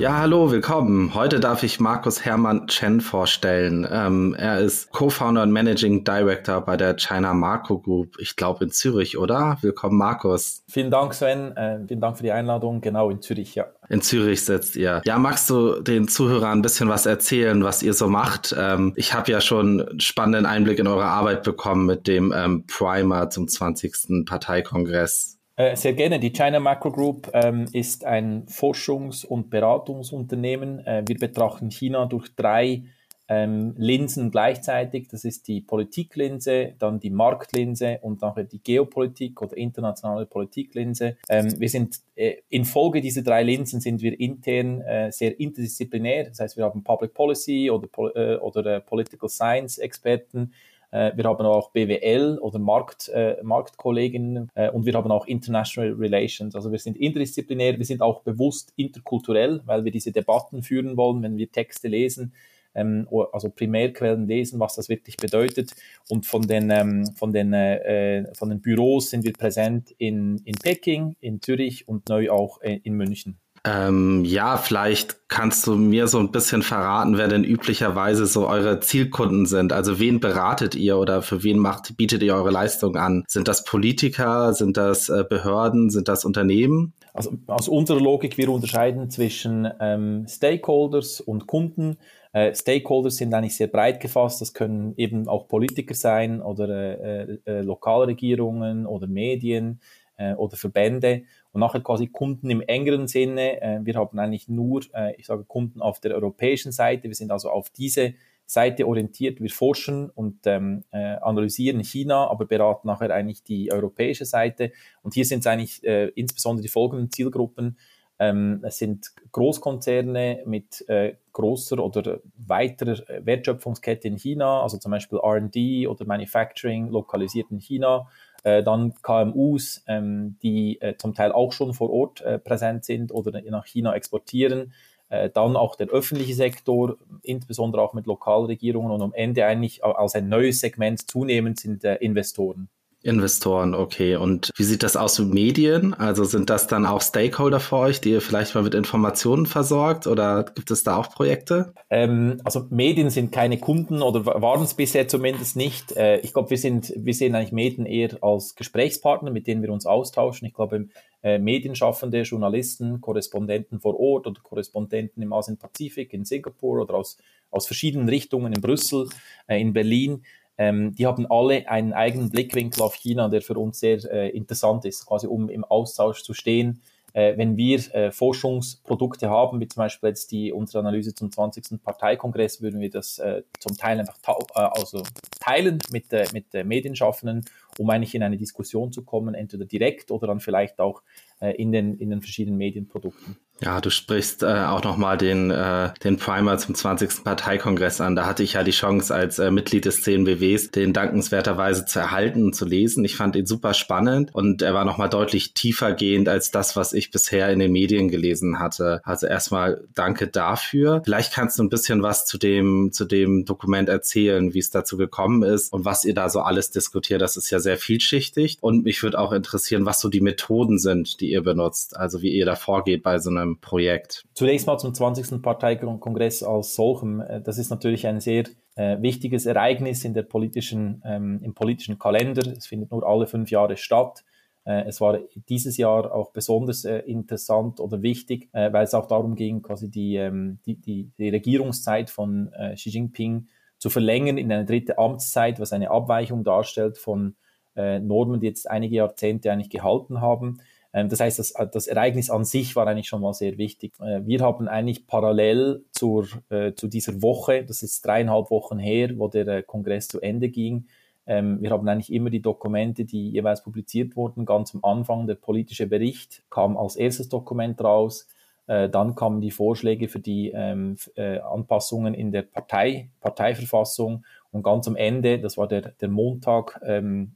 [0.03, 1.15] Ja, hallo, willkommen.
[1.15, 3.87] Heute darf ich Markus Hermann Chen vorstellen.
[3.89, 8.73] Ähm, er ist Co-Founder und Managing Director bei der China Marco Group, ich glaube in
[8.73, 9.59] Zürich, oder?
[9.61, 10.65] Willkommen, Markus.
[10.69, 11.57] Vielen Dank, Sven.
[11.57, 12.81] Äh, vielen Dank für die Einladung.
[12.81, 13.67] Genau, in Zürich, ja.
[13.89, 15.03] In Zürich sitzt ihr.
[15.05, 18.53] Ja, magst du den Zuhörern ein bisschen was erzählen, was ihr so macht?
[18.59, 22.65] Ähm, ich habe ja schon einen spannenden Einblick in eure Arbeit bekommen mit dem ähm,
[22.67, 24.27] Primer zum 20.
[24.27, 25.39] Parteikongress.
[25.63, 26.19] Äh, sehr gerne.
[26.19, 30.85] Die China Macro Group ähm, ist ein Forschungs- und Beratungsunternehmen.
[30.85, 32.83] Äh, wir betrachten China durch drei
[33.29, 35.07] ähm, Linsen gleichzeitig.
[35.07, 41.17] Das ist die Politiklinse, dann die Marktlinse und nachher die Geopolitik oder internationale Politiklinse.
[41.29, 46.25] Ähm, wir sind äh, infolge dieser drei Linsen sind wir intern äh, sehr interdisziplinär.
[46.25, 50.53] Das heißt, wir haben Public Policy oder, äh, oder äh, Political Science Experten.
[50.93, 55.93] Äh, wir haben auch BWL oder Markt, äh, Marktkolleginnen äh, und wir haben auch International
[55.93, 56.55] Relations.
[56.55, 61.23] Also wir sind interdisziplinär, wir sind auch bewusst interkulturell, weil wir diese Debatten führen wollen,
[61.23, 62.33] wenn wir Texte lesen
[62.75, 65.73] ähm, also Primärquellen lesen, was das wirklich bedeutet.
[66.09, 70.55] Und von den, ähm, von den, äh, von den Büros sind wir präsent in, in
[70.55, 73.39] Peking, in Zürich und neu auch äh, in München.
[73.65, 78.81] Ähm, ja, vielleicht kannst du mir so ein bisschen verraten, wer denn üblicherweise so eure
[78.81, 79.73] Zielkunden sind.
[79.73, 83.23] Also wen beratet ihr oder für wen macht, bietet ihr eure Leistung an?
[83.29, 84.53] Sind das Politiker?
[84.53, 85.91] Sind das äh, Behörden?
[85.91, 86.95] Sind das Unternehmen?
[87.15, 91.99] Also aus unserer Logik, wir unterscheiden zwischen ähm, Stakeholders und Kunden.
[92.33, 94.41] Äh, Stakeholders sind eigentlich sehr breit gefasst.
[94.41, 99.81] Das können eben auch Politiker sein oder äh, äh, Lokalregierungen oder Medien
[100.17, 101.23] äh, oder Verbände
[101.53, 103.61] und nachher quasi Kunden im engeren Sinne.
[103.61, 107.05] Äh, wir haben eigentlich nur, äh, ich sage Kunden auf der europäischen Seite.
[107.05, 108.15] Wir sind also auf diese
[108.47, 109.41] Seite orientiert.
[109.41, 114.73] Wir forschen und ähm, äh, analysieren China, aber beraten nachher eigentlich die europäische Seite.
[115.03, 117.79] Und hier sind es eigentlich äh, insbesondere die folgenden Zielgruppen.
[118.19, 125.19] Ähm, es sind Großkonzerne mit äh, großer oder weiterer Wertschöpfungskette in China, also zum Beispiel
[125.19, 128.09] R&D oder Manufacturing lokalisiert in China
[128.43, 133.13] äh, dann KMUs, ähm, die äh, zum Teil auch schon vor Ort äh, präsent sind
[133.13, 134.73] oder nach China exportieren.
[135.09, 140.15] Äh, dann auch der öffentliche Sektor, insbesondere auch mit Lokalregierungen und am Ende eigentlich als
[140.15, 142.69] ein neues Segment zunehmend sind äh, Investoren.
[143.05, 144.17] Investoren, okay.
[144.17, 145.93] Und wie sieht das aus mit Medien?
[145.95, 150.07] Also sind das dann auch Stakeholder für euch, die ihr vielleicht mal mit Informationen versorgt
[150.07, 151.75] oder gibt es da auch Projekte?
[151.91, 155.93] Ähm, also Medien sind keine Kunden oder waren es bisher zumindest nicht.
[155.97, 159.73] Äh, ich glaube, wir sind, wir sehen eigentlich Medien eher als Gesprächspartner, mit denen wir
[159.73, 160.47] uns austauschen.
[160.47, 160.87] Ich glaube,
[161.23, 167.19] äh, Medienschaffende, Journalisten, Korrespondenten vor Ort oder Korrespondenten im Asien-Pazifik, in Singapur oder aus,
[167.51, 169.09] aus verschiedenen Richtungen in Brüssel,
[169.49, 170.23] äh, in Berlin
[170.59, 174.85] ähm, die haben alle einen eigenen Blickwinkel auf China, der für uns sehr äh, interessant
[174.85, 179.83] ist, quasi um im Austausch zu stehen äh, wenn wir äh, Forschungsprodukte haben, wie zum
[179.83, 181.83] Beispiel jetzt die, unsere Analyse zum 20.
[181.83, 185.03] Parteikongress, würden wir das äh, zum Teil einfach äh, also
[185.41, 187.45] teilen mit, äh, mit Medienschaffenden,
[187.79, 191.03] um eigentlich in eine Diskussion zu kommen, entweder direkt oder dann vielleicht auch
[191.41, 193.37] in, den, in den verschiedenen Medienprodukten.
[193.63, 197.23] Ja, du sprichst äh, auch nochmal den, äh, den Primer zum 20.
[197.23, 198.17] Parteikongress an.
[198.17, 202.47] Da hatte ich ja die Chance, als äh, Mitglied des CNBWs den dankenswerterweise zu erhalten
[202.47, 203.05] und zu lesen.
[203.05, 206.93] Ich fand ihn super spannend und er war nochmal deutlich tiefer gehend als das, was
[206.93, 209.01] ich bisher in den Medien gelesen hatte.
[209.05, 211.01] Also erstmal danke dafür.
[211.05, 214.97] Vielleicht kannst du ein bisschen was zu dem, zu dem Dokument erzählen, wie es dazu
[214.97, 217.23] gekommen ist und was ihr da so alles diskutiert.
[217.23, 218.59] Das ist ja sehr vielschichtig.
[218.61, 221.97] Und mich würde auch interessieren, was so die Methoden sind, die ihr benutzt.
[221.97, 224.25] Also wie ihr da vorgeht bei so einem Projekt?
[224.35, 225.43] Zunächst mal zum 20.
[225.43, 227.21] Parteikongress als solchem.
[227.21, 231.99] Äh, das ist natürlich ein sehr äh, wichtiges Ereignis in der politischen, ähm, im politischen
[231.99, 232.43] Kalender.
[232.57, 234.25] Es findet nur alle fünf Jahre statt.
[234.65, 239.07] Äh, es war dieses Jahr auch besonders äh, interessant oder wichtig, äh, weil es auch
[239.07, 244.39] darum ging, quasi die, ähm, die, die, die Regierungszeit von äh, Xi Jinping zu verlängern
[244.39, 247.37] in eine dritte Amtszeit, was eine Abweichung darstellt von
[247.75, 250.59] Normen, die jetzt einige Jahrzehnte eigentlich gehalten haben.
[250.93, 253.95] Ähm, das heißt, das, das Ereignis an sich war eigentlich schon mal sehr wichtig.
[254.01, 259.11] Äh, wir haben eigentlich parallel zur, äh, zu dieser Woche, das ist dreieinhalb Wochen her,
[259.17, 260.87] wo der äh, Kongress zu Ende ging,
[261.25, 264.45] ähm, wir haben eigentlich immer die Dokumente, die jeweils publiziert wurden.
[264.45, 268.27] Ganz am Anfang der politische Bericht kam als erstes Dokument raus.
[268.67, 274.25] dann kamen die Vorschläge für die ähm, Anpassungen in der Partei, Parteiverfassung.
[274.51, 276.81] Und ganz am Ende, das war der, der Montag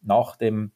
[0.02, 0.70] nach dem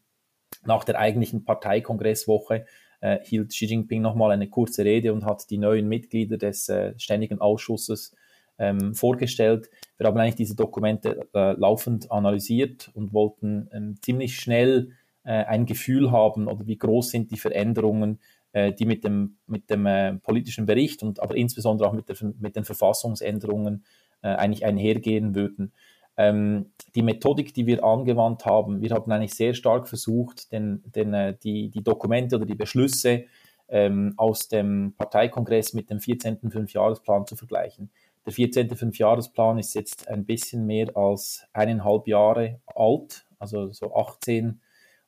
[0.64, 2.66] nach der eigentlichen Parteikongresswoche
[3.00, 6.94] äh, hielt Xi Jinping nochmal eine kurze Rede und hat die neuen Mitglieder des äh,
[6.98, 8.14] Ständigen Ausschusses
[8.58, 9.70] ähm, vorgestellt.
[9.96, 14.92] Wir haben eigentlich diese Dokumente äh, laufend analysiert und wollten ähm, ziemlich schnell
[15.24, 18.20] äh, ein Gefühl haben oder wie groß sind die Veränderungen,
[18.52, 22.16] äh, die mit dem, mit dem äh, politischen Bericht und aber insbesondere auch mit, der,
[22.38, 23.84] mit den Verfassungsänderungen
[24.22, 25.72] eigentlich einhergehen würden
[26.16, 31.14] ähm, die Methodik, die wir angewandt haben, wir haben eigentlich sehr stark versucht, den, den,
[31.14, 33.25] äh, die, die Dokumente oder die Beschlüsse
[33.68, 36.51] ähm, aus dem Parteikongress mit dem 14.
[36.51, 37.90] Fünfjahresplan zu vergleichen.
[38.27, 38.77] Der 14.
[38.77, 44.61] Fünfjahresplan ist jetzt ein bisschen mehr als eineinhalb Jahre alt, also so 18,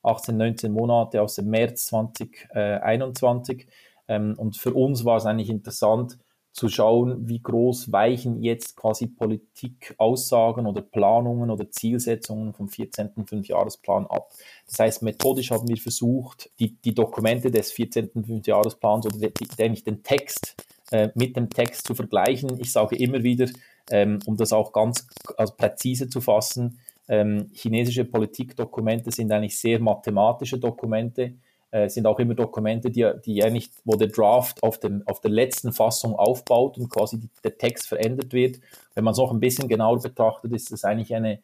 [0.02, 3.66] 18 19 Monate aus dem März 2021.
[4.08, 6.18] Ähm, und für uns war es eigentlich interessant,
[6.52, 13.10] zu schauen, wie groß weichen jetzt quasi Politikaussagen oder Planungen oder Zielsetzungen vom 14.
[13.26, 14.30] Fünfjahresplan ab.
[14.66, 18.10] Das heißt, methodisch haben wir versucht, die, die Dokumente des 14.
[18.24, 20.54] Fünfjahresplans oder die, den Text
[20.90, 22.60] äh, mit dem Text zu vergleichen.
[22.60, 23.48] Ich sage immer wieder,
[23.90, 25.06] ähm, um das auch ganz
[25.38, 31.34] also präzise zu fassen, ähm, chinesische Politikdokumente sind eigentlich sehr mathematische Dokumente
[31.72, 35.30] äh, sind auch immer Dokumente, die, die eigentlich, wo der Draft auf, dem, auf der
[35.30, 38.60] letzten Fassung aufbaut und quasi die, der Text verändert wird.
[38.94, 41.40] Wenn man es noch ein bisschen genauer betrachtet, ist es eigentlich eine,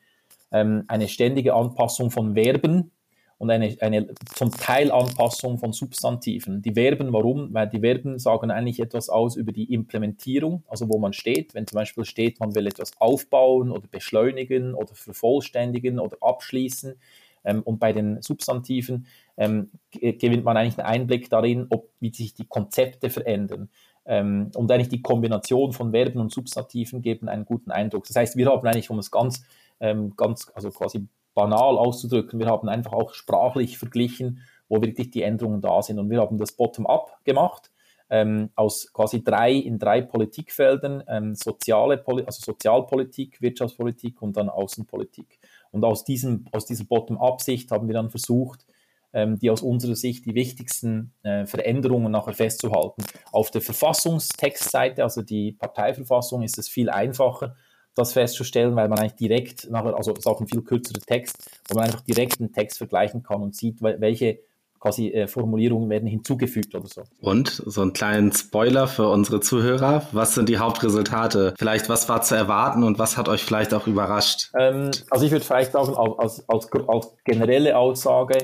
[0.53, 2.91] ähm, eine ständige Anpassung von Verben
[3.38, 6.61] und eine, eine zum Teil Anpassung von Substantiven.
[6.61, 7.55] Die Verben, warum?
[7.55, 11.55] Weil die Verben sagen eigentlich etwas aus über die Implementierung, also wo man steht.
[11.55, 16.97] Wenn zum Beispiel steht, man will etwas aufbauen oder beschleunigen oder vervollständigen oder abschließen,
[17.45, 19.07] ähm, und bei den Substantiven
[19.38, 23.70] ähm, gewinnt man eigentlich einen Einblick darin, ob, wie sich die Konzepte verändern.
[24.05, 28.07] Ähm, und eigentlich die Kombination von Verben und Substantiven geben einen guten Eindruck.
[28.07, 29.44] Das heißt, wir haben eigentlich, um es ganz,
[29.81, 35.22] ähm, ganz, also quasi banal auszudrücken, wir haben einfach auch sprachlich verglichen, wo wirklich die
[35.22, 36.01] Änderungen da sind.
[36.01, 37.70] Und wir haben das Bottom-up gemacht.
[38.11, 45.38] Ähm, aus quasi drei in drei Politikfeldern, ähm, soziale, also Sozialpolitik, Wirtschaftspolitik und dann Außenpolitik.
[45.72, 48.64] Und aus, diesem, aus dieser Bottom-up-Sicht haben wir dann versucht,
[49.12, 53.03] die aus unserer Sicht die wichtigsten äh, Veränderungen nachher festzuhalten.
[53.33, 57.57] Auf der Verfassungstextseite, also die Parteiverfassung, ist es viel einfacher,
[57.94, 61.37] das festzustellen, weil man eigentlich direkt nachher, also es ist auch ein viel kürzerer Text,
[61.68, 64.38] wo man einfach direkt den Text vergleichen kann und sieht, welche
[64.79, 67.03] quasi äh, Formulierungen werden hinzugefügt oder so.
[67.21, 70.07] Und so einen kleinen Spoiler für unsere Zuhörer.
[70.12, 71.55] Was sind die Hauptresultate?
[71.59, 74.51] Vielleicht, was war zu erwarten und was hat euch vielleicht auch überrascht?
[74.59, 78.38] Ähm, also ich würde vielleicht sagen, als, als, als generelle Aussage,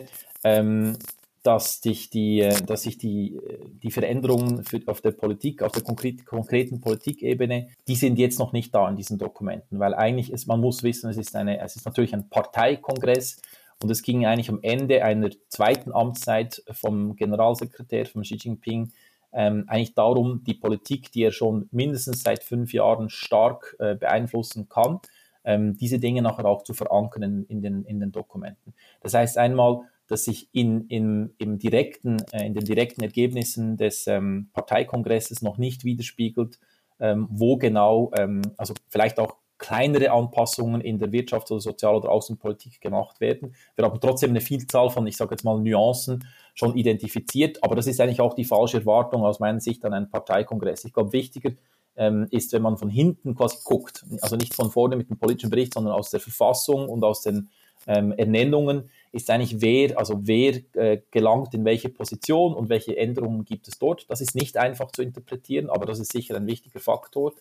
[0.44, 0.96] ähm,
[1.42, 3.38] dass sich die, äh, dass sich die,
[3.82, 8.52] die Veränderungen für, auf der Politik, auf der konkret, konkreten Politikebene, die sind jetzt noch
[8.52, 11.76] nicht da in diesen Dokumenten, weil eigentlich ist, man muss wissen, es ist eine, es
[11.76, 13.40] ist natürlich ein Parteikongress
[13.82, 18.92] und es ging eigentlich am Ende einer zweiten Amtszeit vom Generalsekretär von Xi Jinping
[19.34, 24.68] ähm, eigentlich darum, die Politik, die er schon mindestens seit fünf Jahren stark äh, beeinflussen
[24.68, 25.00] kann,
[25.44, 28.72] ähm, diese Dinge nachher auch zu verankern in, den, in den Dokumenten.
[29.00, 34.06] Das heißt einmal, dass sich in, in, im direkten, äh, in den direkten Ergebnissen des
[34.06, 36.58] ähm, Parteikongresses noch nicht widerspiegelt,
[37.00, 42.10] ähm, wo genau, ähm, also vielleicht auch kleinere Anpassungen in der Wirtschafts- oder Sozial- oder
[42.10, 43.54] Außenpolitik gemacht werden.
[43.76, 47.86] Wir haben trotzdem eine Vielzahl von, ich sage jetzt mal, Nuancen schon identifiziert, aber das
[47.86, 50.84] ist eigentlich auch die falsche Erwartung aus meiner Sicht an einen Parteikongress.
[50.84, 51.52] Ich glaube, wichtiger
[51.96, 55.50] ähm, ist, wenn man von hinten quasi guckt, also nicht von vorne mit dem politischen
[55.50, 57.48] Bericht, sondern aus der Verfassung und aus den
[57.86, 63.44] ähm, Ernennungen, ist eigentlich wer, also wer äh, gelangt in welche Position und welche Änderungen
[63.44, 64.10] gibt es dort.
[64.10, 67.32] Das ist nicht einfach zu interpretieren, aber das ist sicher ein wichtiger Faktor.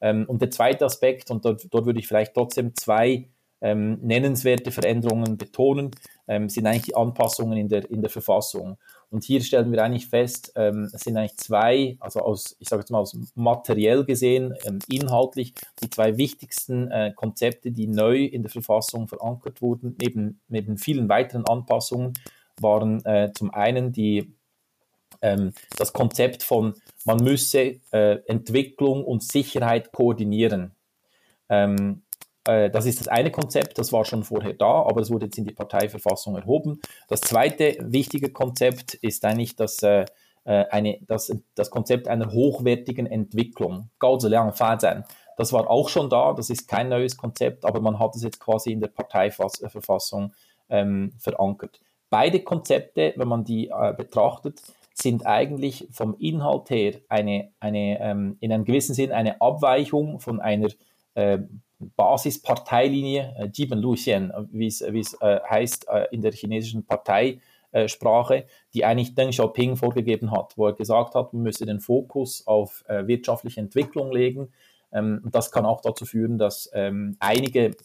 [0.00, 3.28] Ähm, und der zweite Aspekt, und dort, dort würde ich vielleicht trotzdem zwei
[3.60, 5.92] ähm, nennenswerte Veränderungen betonen,
[6.28, 8.76] ähm, sind eigentlich die Anpassungen in der, in der Verfassung.
[9.10, 12.80] Und hier stellen wir eigentlich fest, ähm, es sind eigentlich zwei, also aus, ich sage
[12.80, 18.42] jetzt mal aus materiell gesehen, ähm, inhaltlich, die zwei wichtigsten äh, Konzepte, die neu in
[18.42, 22.14] der Verfassung verankert wurden, neben, neben vielen weiteren Anpassungen,
[22.60, 24.34] waren äh, zum einen die,
[25.22, 30.72] ähm, das Konzept von, man müsse äh, Entwicklung und Sicherheit koordinieren.
[31.48, 32.13] Ähm, äh,
[32.44, 35.46] das ist das eine Konzept, das war schon vorher da, aber es wurde jetzt in
[35.46, 36.80] die Parteiverfassung erhoben.
[37.08, 40.04] Das zweite wichtige Konzept ist eigentlich das, äh,
[40.44, 43.88] äh eine, das, das Konzept einer hochwertigen Entwicklung.
[45.36, 48.40] Das war auch schon da, das ist kein neues Konzept, aber man hat es jetzt
[48.40, 50.32] quasi in der Parteiverfassung
[50.68, 51.80] ähm, verankert.
[52.10, 54.60] Beide Konzepte, wenn man die äh, betrachtet,
[54.92, 60.40] sind eigentlich vom Inhalt her eine, eine, ähm, in einem gewissen Sinn eine Abweichung von
[60.40, 60.68] einer
[61.14, 61.38] äh,
[61.96, 66.84] Basisparteilinie, äh, Jiben Lu Xian, wie es, wie es äh, heißt äh, in der chinesischen
[66.84, 72.46] Parteisprache, die eigentlich Deng Xiaoping vorgegeben hat, wo er gesagt hat, man müsse den Fokus
[72.46, 74.48] auf äh, wirtschaftliche Entwicklung legen.
[74.94, 77.76] Ähm, das kann auch dazu führen, dass ähm, einige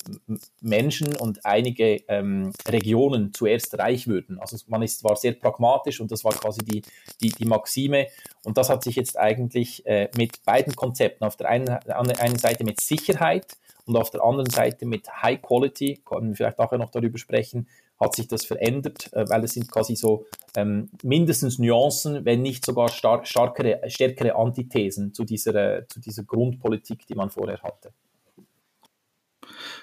[0.62, 4.39] Menschen und einige ähm, Regionen zuerst reich würden.
[4.39, 6.83] Also man ist, war sehr pragmatisch und das war quasi die,
[7.19, 8.07] die, die Maxime.
[8.43, 12.63] Und das hat sich jetzt eigentlich äh, mit beiden Konzepten, auf der einen, einen Seite
[12.63, 13.57] mit Sicherheit,
[13.89, 17.67] und auf der anderen Seite mit High Quality, können wir vielleicht nachher noch darüber sprechen,
[17.99, 22.63] hat sich das verändert, äh, weil es sind quasi so ähm, mindestens Nuancen, wenn nicht
[22.63, 27.91] sogar star starkere, stärkere Antithesen zu dieser, zu dieser Grundpolitik, die man vorher hatte.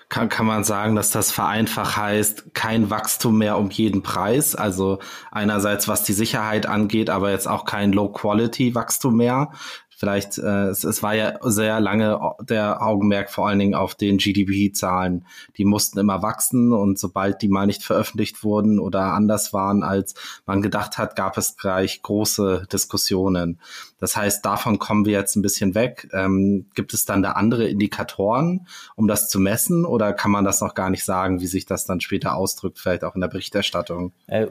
[0.09, 4.55] Kann, kann man sagen, dass das vereinfacht heißt, kein Wachstum mehr um jeden Preis.
[4.55, 5.01] Also
[5.33, 9.51] einerseits was die Sicherheit angeht, aber jetzt auch kein Low-Quality-Wachstum mehr,
[9.97, 14.19] vielleicht, äh, es, es war ja sehr lange der Augenmerk vor allen Dingen auf den
[14.19, 15.27] GDP-Zahlen.
[15.57, 20.15] Die mussten immer wachsen und sobald die mal nicht veröffentlicht wurden oder anders waren, als
[20.45, 23.59] man gedacht hat, gab es gleich große Diskussionen.
[23.99, 26.09] Das heißt, davon kommen wir jetzt ein bisschen weg.
[26.13, 30.61] Ähm, gibt es dann da andere Indikatoren, um das zu messen oder kann man das
[30.61, 34.13] noch gar nicht sagen, wie sich das dann später ausdrückt, vielleicht auch in der Berichterstattung?
[34.27, 34.49] Äh,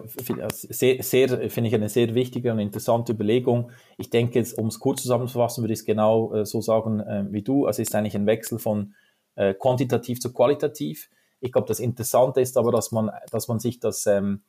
[0.50, 3.72] sehr, sehr finde ich eine sehr wichtige und interessante Überlegung.
[3.98, 7.44] Ich denke, um es kurz zusammenzufassen, würde ich es genau äh, so sagen äh, wie
[7.44, 7.68] du.
[7.68, 8.96] Also es ist eigentlich ein Wechsel von
[9.36, 11.10] äh, quantitativ zu qualitativ.
[11.40, 14.42] Ich glaube, das Interessante ist aber, dass man, dass man sich das ähm,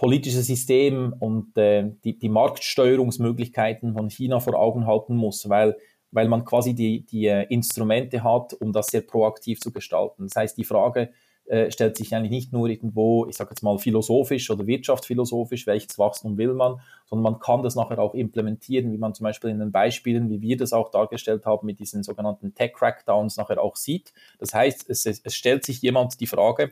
[0.00, 5.76] politische System und äh, die, die Marktsteuerungsmöglichkeiten von China vor Augen halten muss, weil,
[6.10, 10.26] weil man quasi die, die äh, Instrumente hat, um das sehr proaktiv zu gestalten.
[10.26, 11.10] Das heißt, die Frage,
[11.44, 15.98] äh, stellt sich eigentlich nicht nur irgendwo, ich sage jetzt mal philosophisch oder wirtschaftsphilosophisch, welches
[15.98, 19.58] Wachstum will man, sondern man kann das nachher auch implementieren, wie man zum Beispiel in
[19.58, 24.14] den Beispielen, wie wir das auch dargestellt haben, mit diesen sogenannten Tech-Crackdowns nachher auch sieht.
[24.38, 26.70] Das heißt, es, es stellt sich jemand die Frage,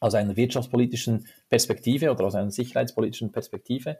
[0.00, 3.98] aus einer wirtschaftspolitischen Perspektive oder aus einer sicherheitspolitischen Perspektive,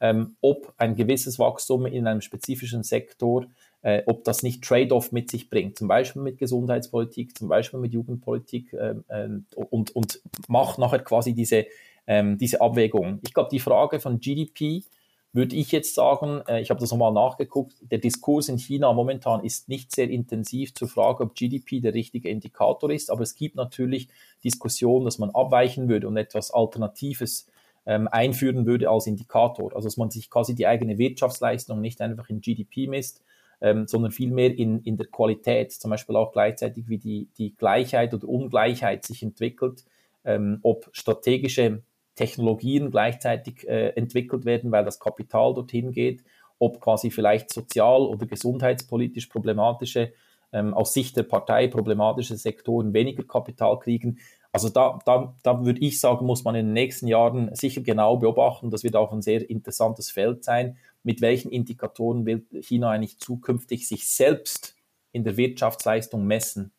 [0.00, 3.46] ähm, ob ein gewisses Wachstum in einem spezifischen Sektor
[3.82, 7.92] äh, ob das nicht Trade-off mit sich bringt, zum Beispiel mit Gesundheitspolitik, zum Beispiel mit
[7.92, 11.66] Jugendpolitik äh, äh, und, und macht nachher quasi diese,
[12.06, 13.18] ähm, diese Abwägung.
[13.22, 14.84] Ich glaube, die Frage von GDP
[15.32, 19.44] würde ich jetzt sagen, äh, ich habe das nochmal nachgeguckt, der Diskurs in China momentan
[19.44, 23.56] ist nicht sehr intensiv zur Frage, ob GDP der richtige Indikator ist, aber es gibt
[23.56, 24.08] natürlich
[24.44, 27.48] Diskussionen, dass man abweichen würde und etwas Alternatives
[27.86, 29.74] ähm, einführen würde als Indikator.
[29.74, 33.22] Also dass man sich quasi die eigene Wirtschaftsleistung nicht einfach in GDP misst,
[33.62, 38.12] ähm, sondern vielmehr in, in der Qualität, zum Beispiel auch gleichzeitig, wie die, die Gleichheit
[38.12, 39.84] oder Ungleichheit sich entwickelt,
[40.24, 41.82] ähm, ob strategische
[42.22, 46.22] Technologien gleichzeitig äh, entwickelt werden, weil das Kapital dorthin geht,
[46.58, 50.12] ob quasi vielleicht sozial oder gesundheitspolitisch problematische,
[50.52, 54.18] ähm, aus Sicht der Partei problematische Sektoren weniger Kapital kriegen.
[54.52, 58.18] Also da, da, da würde ich sagen, muss man in den nächsten Jahren sicher genau
[58.18, 58.70] beobachten.
[58.70, 63.88] Das wird auch ein sehr interessantes Feld sein mit welchen Indikatoren will China eigentlich zukünftig
[63.88, 64.76] sich selbst
[65.12, 66.72] in der Wirtschaftsleistung messen?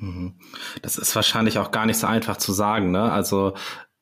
[0.00, 0.34] Mhm.
[0.82, 2.90] Das ist wahrscheinlich auch gar nicht so einfach zu sagen.
[2.90, 3.12] Ne?
[3.12, 3.54] Also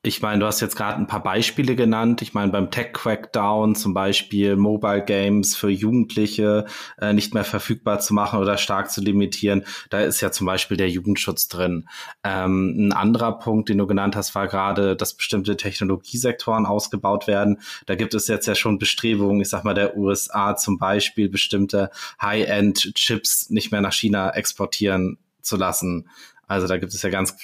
[0.04, 2.22] ich meine, du hast jetzt gerade ein paar Beispiele genannt.
[2.22, 6.66] Ich meine, beim Tech Crackdown zum Beispiel Mobile Games für Jugendliche
[7.00, 9.64] äh, nicht mehr verfügbar zu machen oder stark zu limitieren.
[9.90, 11.88] Da ist ja zum Beispiel der Jugendschutz drin.
[12.22, 17.60] Ähm, ein anderer Punkt, den du genannt hast, war gerade, dass bestimmte Technologiesektoren ausgebaut werden.
[17.86, 21.90] Da gibt es jetzt ja schon Bestrebungen, ich sag mal, der USA zum Beispiel, bestimmte
[22.22, 26.08] High-End-Chips nicht mehr nach China exportieren zu lassen.
[26.46, 27.36] Also da gibt es ja ganz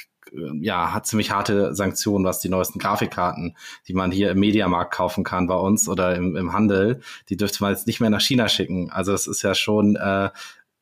[0.60, 5.22] ja, hat ziemlich harte Sanktionen, was die neuesten Grafikkarten, die man hier im Mediamarkt kaufen
[5.22, 8.48] kann bei uns oder im, im Handel, die dürfte man jetzt nicht mehr nach China
[8.48, 8.90] schicken.
[8.90, 10.30] Also das ist ja schon äh,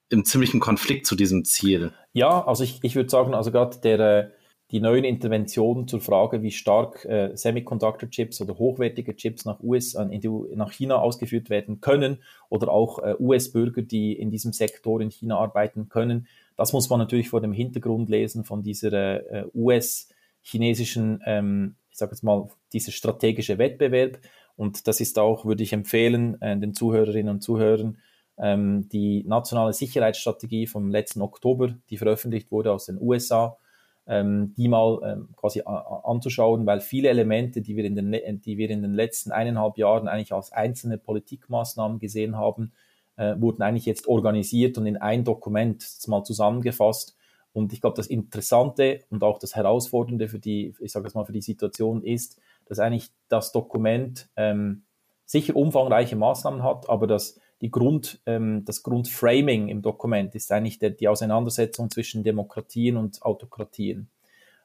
[0.08, 1.92] im ziemlichen Konflikt zu diesem Ziel.
[2.12, 4.30] Ja, also ich, ich würde sagen, also gerade der äh,
[4.72, 10.18] die neuen Interventionen zur Frage, wie stark äh, Semiconductor-Chips oder hochwertige Chips nach, US, äh,
[10.18, 15.10] die, nach China ausgeführt werden können oder auch äh, US-Bürger, die in diesem Sektor in
[15.10, 18.92] China arbeiten können, das muss man natürlich vor dem Hintergrund lesen von dieser
[19.30, 24.18] äh, US-chinesischen, ähm, ich sage jetzt mal, dieser strategische Wettbewerb.
[24.56, 27.98] Und das ist auch, würde ich empfehlen, äh, den Zuhörerinnen und Zuhörern,
[28.38, 33.58] ähm, die nationale Sicherheitsstrategie vom letzten Oktober, die veröffentlicht wurde aus den USA,
[34.06, 38.68] ähm, die mal ähm, quasi anzuschauen, weil viele Elemente, die wir, in den, die wir
[38.70, 42.72] in den letzten eineinhalb Jahren eigentlich als einzelne Politikmaßnahmen gesehen haben,
[43.16, 47.16] äh, wurden eigentlich jetzt organisiert und in ein Dokument mal zusammengefasst.
[47.52, 51.24] Und ich glaube, das Interessante und auch das Herausfordernde für die, ich sage es mal,
[51.24, 54.84] für die Situation ist, dass eigentlich das Dokument ähm,
[55.26, 60.78] sicher umfangreiche Maßnahmen hat, aber dass die Grund, ähm, das Grundframing im Dokument ist eigentlich
[60.78, 64.08] der, die Auseinandersetzung zwischen Demokratien und Autokratien.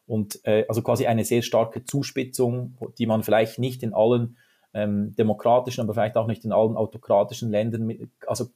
[0.07, 4.37] Und äh, also quasi eine sehr starke Zuspitzung, die man vielleicht nicht in allen
[4.73, 8.47] ähm, demokratischen, aber vielleicht auch nicht in allen autokratischen Ländern mit, also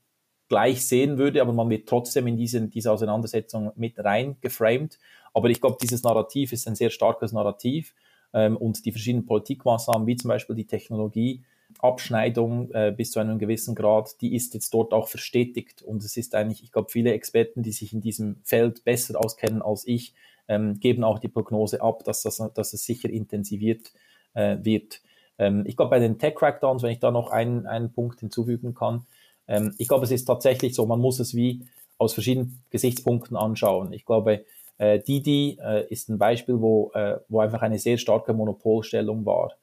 [0.51, 4.99] gleich sehen würde, aber man wird trotzdem in diese, diese Auseinandersetzung mit rein geframed.
[5.33, 7.95] Aber ich glaube, dieses Narrativ ist ein sehr starkes Narrativ
[8.33, 13.75] ähm, und die verschiedenen Politikmaßnahmen, wie zum Beispiel die Technologieabschneidung äh, bis zu einem gewissen
[13.75, 15.83] Grad, die ist jetzt dort auch verstetigt.
[15.83, 19.61] Und es ist eigentlich, ich glaube, viele Experten, die sich in diesem Feld besser auskennen
[19.61, 20.13] als ich,
[20.49, 23.93] ähm, geben auch die Prognose ab, dass, das, dass es sicher intensiviert
[24.33, 25.01] äh, wird.
[25.41, 29.07] Ähm, ich glaube, bei den Tech-Crackdowns, wenn ich da noch einen, einen Punkt hinzufügen kann,
[29.47, 31.65] ähm, ich glaube, es ist tatsächlich so, man muss es wie
[31.97, 33.91] aus verschiedenen Gesichtspunkten anschauen.
[33.91, 34.45] Ich glaube,
[34.77, 39.53] äh, Didi äh, ist ein Beispiel, wo, äh, wo einfach eine sehr starke Monopolstellung war.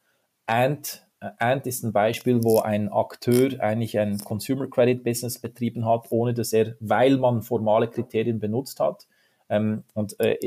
[0.47, 5.87] Ant, äh, Ant ist ein Beispiel, wo ein Akteur eigentlich ein Consumer Credit Business betrieben
[5.87, 9.07] hat, ohne dass er, weil man formale Kriterien benutzt hat,
[9.49, 10.39] ähm, und äh,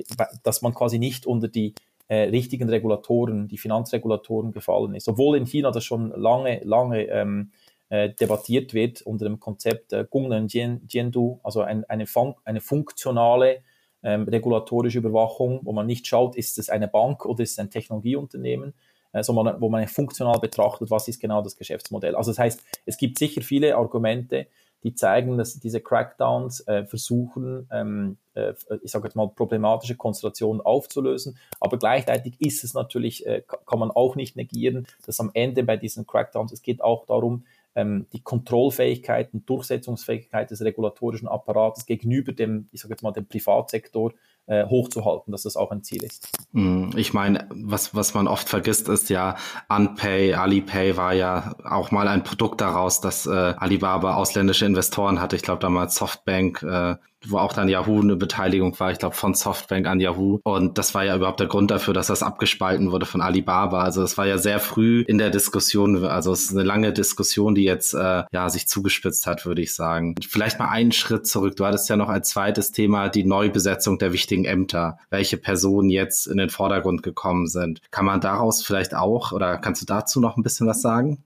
[0.44, 1.74] dass man quasi nicht unter die
[2.12, 5.08] äh, richtigen Regulatoren, die Finanzregulatoren gefallen ist.
[5.08, 7.52] Obwohl in China das schon lange, lange ähm,
[7.88, 13.62] äh, debattiert wird unter dem Konzept äh, Gungnen Jiandu, also ein, eine, fun eine funktionale
[14.04, 17.70] ähm, regulatorische Überwachung, wo man nicht schaut, ist es eine Bank oder ist es ein
[17.70, 18.74] Technologieunternehmen,
[19.14, 22.16] äh, sondern wo man funktional betrachtet, was ist genau das Geschäftsmodell.
[22.16, 24.48] Also das heißt, es gibt sicher viele Argumente,
[24.84, 30.62] die zeigen, dass diese Crackdowns äh, versuchen, ähm, äh, ich sage jetzt mal, problematische Konstellationen
[30.62, 31.38] aufzulösen.
[31.60, 35.78] Aber gleichzeitig ist es natürlich, äh, kann man auch nicht negieren, dass am Ende bei
[35.78, 42.34] diesen Crackdowns, es geht auch darum, ähm, die Kontrollfähigkeit und Durchsetzungsfähigkeit des regulatorischen Apparates gegenüber
[42.34, 44.14] dem, ich sage jetzt mal, dem Privatsektor
[44.48, 46.28] äh, hochzuhalten, dass das auch ein Ziel ist.
[46.54, 49.36] Hm, ich meine, was, was man oft vergisst, ist ja,
[49.70, 55.36] Unpay, Alipay war ja auch mal ein Produkt daraus, dass äh, Alibaba ausländische Investoren hatte.
[55.36, 56.96] Ich glaube damals Softbank, äh,
[57.28, 60.40] wo auch dann Yahoo eine Beteiligung war, ich glaube von Softbank an Yahoo.
[60.44, 63.84] Und das war ja überhaupt der Grund dafür, dass das abgespalten wurde von Alibaba.
[63.84, 67.56] Also es war ja sehr früh in der Diskussion, also es ist eine lange Diskussion,
[67.56, 70.16] die jetzt äh, ja sich zugespitzt hat, würde ich sagen.
[70.28, 71.56] Vielleicht mal einen Schritt zurück.
[71.56, 76.28] Du hattest ja noch als zweites Thema die Neubesetzung der wichtigen Ämter, welche Personen jetzt
[76.28, 77.82] in den Vordergrund gekommen sind.
[77.92, 81.24] Kann man daraus vielleicht auch oder kannst du dazu noch ein bisschen was sagen?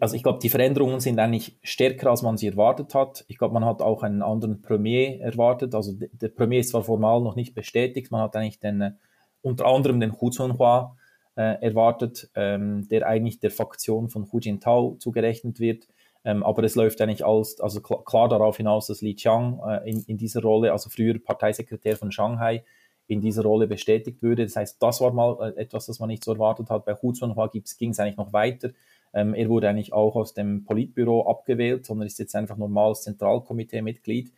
[0.00, 3.24] Also ich glaube, die Veränderungen sind eigentlich stärker, als man sie erwartet hat.
[3.28, 5.74] Ich glaube, man hat auch einen anderen Premier erwartet.
[5.74, 8.90] Also der Premier ist zwar formal noch nicht bestätigt, man hat eigentlich den, äh,
[9.42, 10.96] unter anderem den Hu Zunhua
[11.36, 15.86] äh, erwartet, ähm, der eigentlich der Faktion von Hu Jintao zugerechnet wird.
[16.24, 19.88] Ähm, aber es läuft eigentlich alles, also klar, klar darauf hinaus, dass Li Qiang äh,
[19.88, 22.64] in, in dieser Rolle, also früher Parteisekretär von Shanghai,
[23.06, 24.44] in dieser Rolle bestätigt würde.
[24.44, 26.84] Das heißt, das war mal äh, etwas, das man nicht so erwartet hat.
[26.84, 28.70] Bei Hu Zunhua ging es eigentlich noch weiter.
[29.14, 34.32] Ähm, er wurde eigentlich auch aus dem Politbüro abgewählt, sondern ist jetzt einfach normales Zentralkomitee-Mitglied.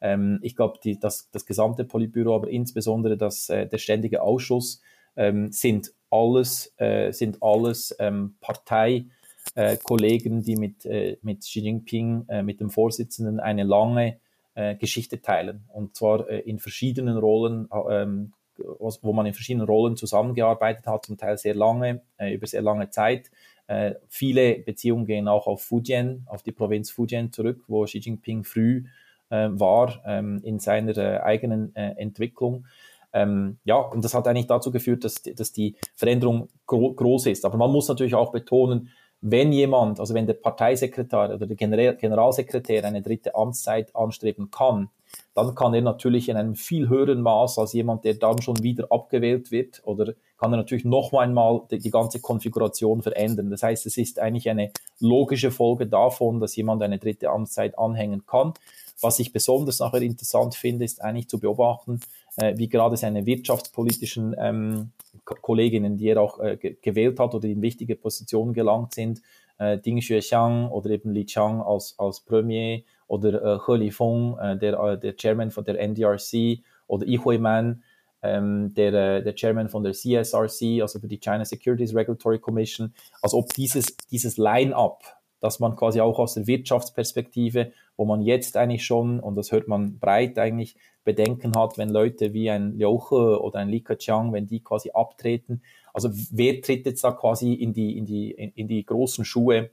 [0.00, 4.82] Ähm, ich glaube, das, das gesamte Politbüro, aber insbesondere das, äh, der ständige Ausschuss
[5.16, 12.42] ähm, sind alles, äh, sind alles ähm, Parteikollegen, die mit, äh, mit Xi Jinping, äh,
[12.42, 14.18] mit dem Vorsitzenden, eine lange
[14.54, 15.64] äh, Geschichte teilen.
[15.72, 21.16] Und zwar äh, in verschiedenen Rollen, ähm, wo man in verschiedenen Rollen zusammengearbeitet hat, zum
[21.16, 23.30] Teil sehr lange, äh, über sehr lange Zeit.
[23.66, 28.44] Äh, viele Beziehungen gehen auch auf Fujian, auf die Provinz Fujian zurück, wo Xi Jinping
[28.44, 28.84] früh
[29.30, 32.66] äh, war ähm, in seiner äh, eigenen äh, Entwicklung.
[33.12, 37.44] Ähm, ja, und das hat eigentlich dazu geführt, dass, dass die Veränderung gro groß ist.
[37.44, 38.90] Aber man muss natürlich auch betonen,
[39.20, 44.90] wenn jemand, also wenn der Parteisekretär oder der General Generalsekretär eine dritte Amtszeit anstreben kann,
[45.34, 48.86] dann kann er natürlich in einem viel höheren Maß als jemand, der dann schon wieder
[48.90, 53.50] abgewählt wird, oder kann er natürlich noch einmal die, die ganze Konfiguration verändern.
[53.50, 54.70] Das heißt, es ist eigentlich eine
[55.00, 58.54] logische Folge davon, dass jemand eine dritte Amtszeit anhängen kann.
[59.00, 62.00] Was ich besonders nachher interessant finde, ist eigentlich zu beobachten,
[62.36, 64.92] äh, wie gerade seine wirtschaftspolitischen ähm,
[65.24, 69.20] Kolleginnen, die er auch äh, gewählt hat oder in wichtige Positionen gelangt sind,
[69.58, 74.56] äh, Ding Xuexiang oder eben Li Chang als, als Premier oder äh, He Lifeng, äh,
[74.56, 77.82] der, äh, der Chairman von der NDRC oder Yi Huiman,
[78.22, 82.94] ähm, der, äh, der Chairman von der CSRC, also für die China Securities Regulatory Commission,
[83.20, 85.02] als ob dieses, dieses Line-up,
[85.40, 89.68] dass man quasi auch aus der Wirtschaftsperspektive, wo man jetzt eigentlich schon, und das hört
[89.68, 94.32] man breit eigentlich, Bedenken hat, wenn Leute wie ein Liu He oder ein Li Keqiang,
[94.32, 95.62] wenn die quasi abtreten.
[95.92, 99.70] Also wer tritt jetzt da quasi in die, in die, in die großen Schuhe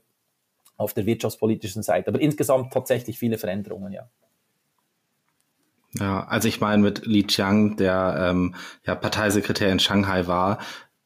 [0.82, 2.08] auf der wirtschaftspolitischen Seite?
[2.08, 4.08] Aber insgesamt tatsächlich viele Veränderungen, ja.
[5.98, 8.54] Ja, also ich meine mit Li Qiang, der ähm,
[8.86, 10.58] ja Parteisekretär in Shanghai war,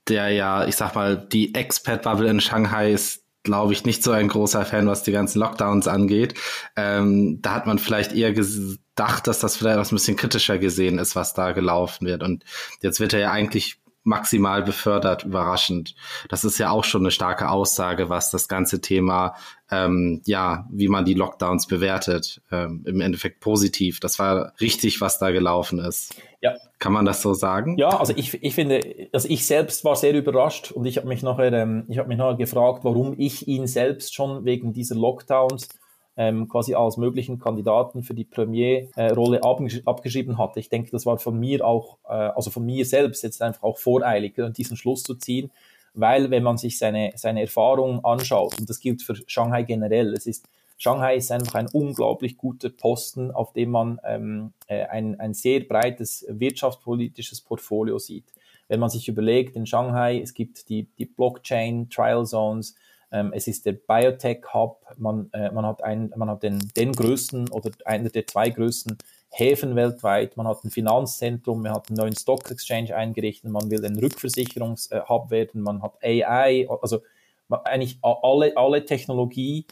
[0.08, 4.26] der ja, ich sag mal, die Expat-Bubble in Shanghai ist glaube ich, nicht so ein
[4.28, 6.34] großer Fan, was die ganzen Lockdowns angeht.
[6.74, 10.98] Ähm, da hat man vielleicht eher gedacht, dass das vielleicht was ein bisschen kritischer gesehen
[10.98, 12.24] ist, was da gelaufen wird.
[12.24, 12.44] Und
[12.82, 15.94] jetzt wird er ja eigentlich maximal befördert, überraschend.
[16.28, 19.34] Das ist ja auch schon eine starke Aussage, was das ganze Thema,
[19.70, 23.98] ähm, ja, wie man die Lockdowns bewertet, ähm, im Endeffekt positiv.
[24.00, 26.14] Das war richtig, was da gelaufen ist.
[26.40, 26.54] Ja.
[26.78, 27.76] Kann man das so sagen?
[27.78, 31.22] Ja, also ich, ich finde, also ich selbst war sehr überrascht und ich habe mich
[31.22, 35.68] nachher, ähm, ich habe mich nachher gefragt, warum ich ihn selbst schon wegen dieser Lockdowns
[36.16, 40.60] ähm, quasi als möglichen Kandidaten für die Premierrolle abgeschrieben hatte.
[40.60, 43.78] Ich denke, das war von mir auch, äh, also von mir selbst jetzt einfach auch
[43.78, 45.50] voreilig, diesen Schluss zu ziehen,
[45.94, 50.26] weil wenn man sich seine, seine Erfahrungen anschaut, und das gilt für Shanghai generell, es
[50.26, 50.46] ist
[50.78, 55.60] Shanghai ist einfach ein unglaublich guter Posten, auf dem man ähm, äh, ein, ein sehr
[55.60, 58.26] breites wirtschaftspolitisches Portfolio sieht.
[58.68, 62.74] Wenn man sich überlegt, in Shanghai, es gibt die, die Blockchain Trial Zones,
[63.16, 64.84] ähm, es ist der Biotech Hub.
[64.98, 68.98] Man, äh, man hat, ein, man hat den, den größten oder einer der zwei größten
[69.30, 70.36] Häfen weltweit.
[70.36, 75.30] Man hat ein Finanzzentrum, man hat einen neuen Stock Exchange eingerichtet, man will ein Rückversicherungshub
[75.30, 77.00] werden, man hat AI, also
[77.48, 79.66] eigentlich alle, alle Technologie,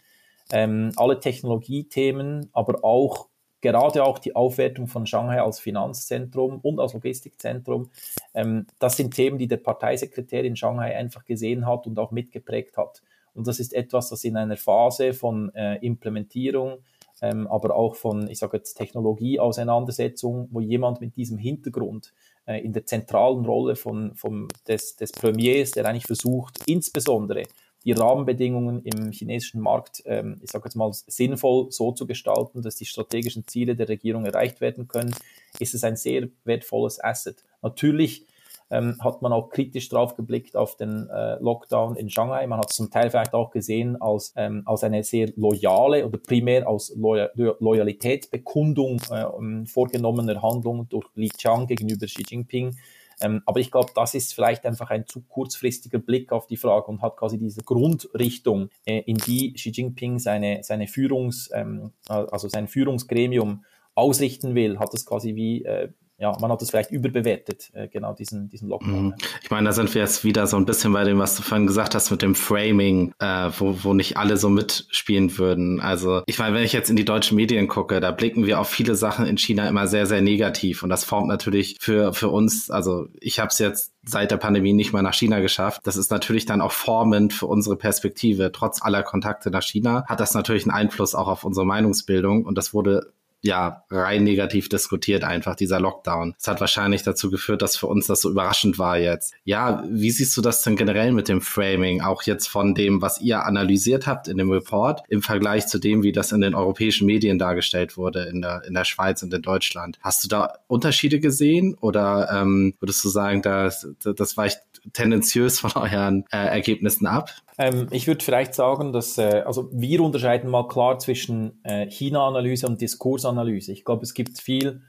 [0.50, 3.28] ähm, alle Technologiethemen, aber auch
[3.60, 7.90] gerade auch die Aufwertung von Shanghai als Finanzzentrum und als Logistikzentrum,
[8.34, 12.76] ähm, das sind Themen, die der Parteisekretär in Shanghai einfach gesehen hat und auch mitgeprägt
[12.76, 13.02] hat.
[13.34, 16.78] Und das ist etwas, das in einer Phase von äh, Implementierung,
[17.22, 22.12] ähm, aber auch von, ich sage jetzt, Technologieauseinandersetzung, wo jemand mit diesem Hintergrund
[22.46, 27.44] äh, in der zentralen Rolle von, von des, des Premiers, der eigentlich versucht, insbesondere
[27.84, 32.76] die Rahmenbedingungen im chinesischen Markt, ähm, ich sage jetzt mal, sinnvoll so zu gestalten, dass
[32.76, 35.14] die strategischen Ziele der Regierung erreicht werden können,
[35.58, 37.44] ist es ein sehr wertvolles Asset.
[37.62, 38.26] Natürlich
[38.74, 42.46] ähm, hat man auch kritisch drauf geblickt auf den äh, Lockdown in Shanghai.
[42.46, 46.18] Man hat es zum Teil vielleicht auch gesehen als, ähm, als eine sehr loyale oder
[46.18, 52.76] primär als Loy Loyalitätsbekundung äh, vorgenommener Handlung durch Li Qiang gegenüber Xi Jinping.
[53.20, 56.86] Ähm, aber ich glaube, das ist vielleicht einfach ein zu kurzfristiger Blick auf die Frage
[56.86, 62.48] und hat quasi diese Grundrichtung, äh, in die Xi Jinping seine, seine Führungs, ähm, also
[62.48, 63.64] sein Führungsgremium
[63.94, 68.12] ausrichten will, hat es quasi wie äh, ja, man hat es vielleicht überbewertet, äh, genau
[68.12, 69.06] diesen, diesen Lockdown.
[69.06, 69.14] Mhm.
[69.42, 71.66] Ich meine, da sind wir jetzt wieder so ein bisschen bei dem, was du vorhin
[71.66, 75.80] gesagt hast mit dem Framing, äh, wo, wo nicht alle so mitspielen würden.
[75.80, 78.68] Also ich meine, wenn ich jetzt in die deutschen Medien gucke, da blicken wir auf
[78.68, 80.84] viele Sachen in China immer sehr, sehr negativ.
[80.84, 84.72] Und das formt natürlich für, für uns, also ich habe es jetzt seit der Pandemie
[84.72, 85.80] nicht mal nach China geschafft.
[85.84, 88.52] Das ist natürlich dann auch formend für unsere Perspektive.
[88.52, 92.44] Trotz aller Kontakte nach China hat das natürlich einen Einfluss auch auf unsere Meinungsbildung.
[92.44, 93.12] Und das wurde
[93.44, 96.34] ja rein negativ diskutiert, einfach dieser Lockdown.
[96.38, 99.34] Das hat wahrscheinlich dazu geführt, dass für uns das so überraschend war jetzt.
[99.44, 103.20] Ja, wie siehst du das denn generell mit dem Framing, auch jetzt von dem, was
[103.20, 107.06] ihr analysiert habt in dem Report, im Vergleich zu dem, wie das in den europäischen
[107.06, 109.98] Medien dargestellt wurde, in der, in der Schweiz und in Deutschland?
[110.00, 114.60] Hast du da Unterschiede gesehen oder ähm, würdest du sagen, das, das weicht
[114.92, 117.30] tendenziös von euren äh, Ergebnissen ab?
[117.58, 122.66] Ähm, ich würde vielleicht sagen, dass äh, also wir unterscheiden mal klar zwischen äh, China-Analyse
[122.66, 123.72] und Diskursanalyse.
[123.72, 124.82] Ich glaube, es gibt viel,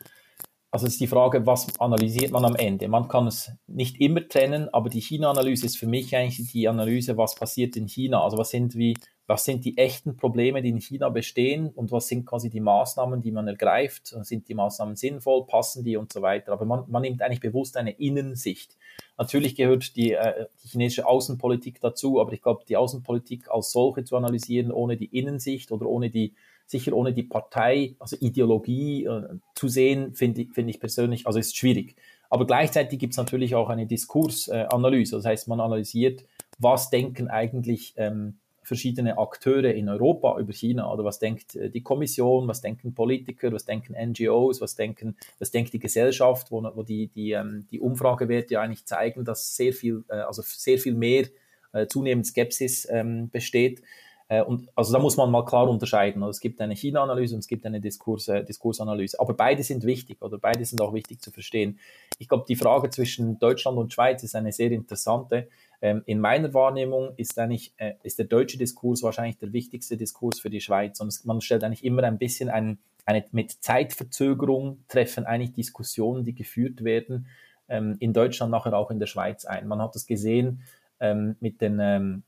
[0.71, 2.87] also es ist die Frage, was analysiert man am Ende?
[2.87, 7.17] Man kann es nicht immer trennen, aber die China-Analyse ist für mich eigentlich die Analyse,
[7.17, 8.23] was passiert in China.
[8.23, 8.95] Also was sind wie
[9.27, 13.21] was sind die echten Probleme, die in China bestehen und was sind quasi die Maßnahmen,
[13.21, 14.07] die man ergreift?
[14.21, 16.51] Sind die Maßnahmen sinnvoll, passen die und so weiter?
[16.51, 18.77] Aber man, man nimmt eigentlich bewusst eine Innensicht.
[19.17, 24.03] Natürlich gehört die, äh, die chinesische Außenpolitik dazu, aber ich glaube, die Außenpolitik als solche
[24.03, 26.35] zu analysieren, ohne die Innensicht oder ohne die,
[26.65, 31.39] sicher ohne die Partei, also Ideologie äh, zu sehen, finde ich, finde ich persönlich, also
[31.39, 31.95] ist schwierig.
[32.29, 35.15] Aber gleichzeitig gibt es natürlich auch eine Diskursanalyse.
[35.15, 36.25] Das heißt, man analysiert,
[36.57, 41.81] was denken eigentlich ähm, verschiedene Akteure in Europa über China oder was denkt äh, die
[41.81, 46.83] Kommission, was denken Politiker, was denken NGOs, was denken, was denkt die Gesellschaft, wo, wo
[46.83, 51.27] die, die, ähm, die Umfragewerte eigentlich zeigen, dass sehr viel, äh, also sehr viel mehr
[51.73, 53.81] äh, zunehmend Skepsis ähm, besteht.
[54.47, 56.23] Und also da muss man mal klar unterscheiden.
[56.23, 59.19] Es gibt eine China-Analyse und es gibt eine Diskurs, Diskursanalyse.
[59.19, 61.77] Aber beide sind wichtig oder beide sind auch wichtig zu verstehen.
[62.17, 65.47] Ich glaube, die Frage zwischen Deutschland und Schweiz ist eine sehr interessante.
[65.85, 70.39] Ähm, in meiner Wahrnehmung ist eigentlich äh, ist der deutsche Diskurs wahrscheinlich der wichtigste Diskurs
[70.39, 70.99] für die Schweiz.
[70.99, 76.33] Und man stellt eigentlich immer ein bisschen ein, eine mit Zeitverzögerung treffen eigentlich Diskussionen, die
[76.33, 77.27] geführt werden
[77.69, 79.67] ähm, in Deutschland nachher auch in der Schweiz ein.
[79.67, 80.63] Man hat das gesehen
[80.99, 82.23] ähm, mit den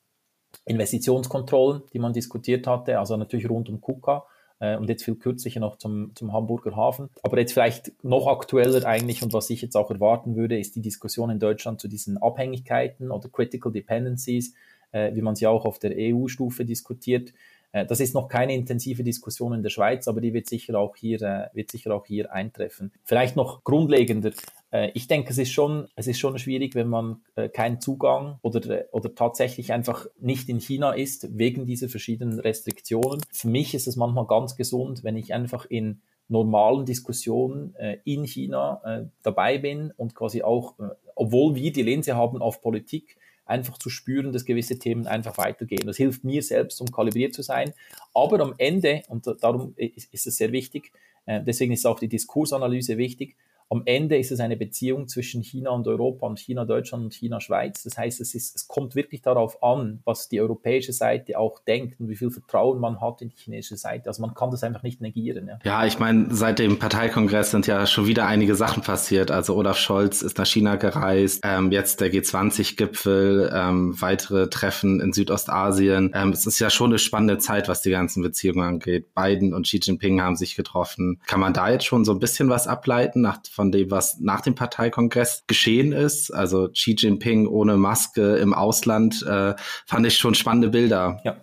[0.66, 4.28] Investitionskontrollen, die man diskutiert hatte, also natürlich rund um KUKA
[4.60, 7.10] äh, und jetzt viel kürzlicher noch zum, zum Hamburger Hafen.
[7.24, 10.82] Aber jetzt vielleicht noch aktueller eigentlich und was ich jetzt auch erwarten würde, ist die
[10.82, 14.54] Diskussion in Deutschland zu diesen Abhängigkeiten oder Critical Dependencies,
[14.92, 17.34] äh, wie man sie auch auf der EU-Stufe diskutiert.
[17.78, 20.96] Äh, das ist noch keine intensive Diskussion in der Schweiz, aber die wird sicher auch
[20.96, 22.92] hier, äh, wird sicher auch hier eintreffen.
[23.04, 24.32] Vielleicht noch grundlegender.
[24.72, 27.22] Äh, ich denke, es ist schon, es ist schon schwierig, wenn man
[27.54, 33.22] keinen Zugang oder, oder tatsächlich einfach nicht in China ist, wegen dieser verschiedenen Restriktionen.
[33.32, 39.08] Für mich ist es manchmal ganz gesund, wenn ich einfach in normalen Diskussionen in China
[39.24, 40.76] dabei bin und quasi auch,
[41.16, 43.18] obwohl wir die Linse haben auf Politik,
[43.48, 45.86] einfach zu spüren, dass gewisse Themen einfach weitergehen.
[45.86, 47.74] Das hilft mir selbst, um kalibriert zu sein.
[48.14, 50.92] Aber am Ende, und darum ist, es sehr wichtig,
[51.26, 53.36] äh, deswegen ist auch die Diskursanalyse wichtig,
[53.70, 57.42] am Ende ist es eine Beziehung zwischen China und Europa und China Deutschland und China
[57.42, 57.84] Schweiz.
[57.84, 62.00] Das heißt, es, ist, es kommt wirklich darauf an, was die europäische Seite auch denkt
[62.00, 64.08] und wie viel Vertrauen man hat in die chinesische Seite.
[64.08, 65.48] Also man kann das einfach nicht negieren.
[65.48, 69.32] Ja, ja ich meine, seit dem Parteikongress sind ja schon wieder einige Sachen passiert.
[69.32, 75.12] Also Olaf Scholz ist nach China gereist, ähm, jetzt der G20-Gipfel, ähm, weitere Treffen in
[75.12, 76.12] Südostasien.
[76.14, 79.14] Ähm, es ist ja schon eine spannende Zeit, was die ganzen Beziehungen angeht.
[79.14, 81.20] Biden und Xi Jinping haben sich getroffen.
[81.28, 84.42] Kann man da jetzt schon so ein bisschen was ableiten nach von dem, was nach
[84.42, 86.30] dem Parteikongress geschehen ist.
[86.32, 89.56] Also Xi Jinping ohne Maske im Ausland, äh,
[89.88, 91.20] fand ich schon spannende Bilder.
[91.26, 91.38] Ja.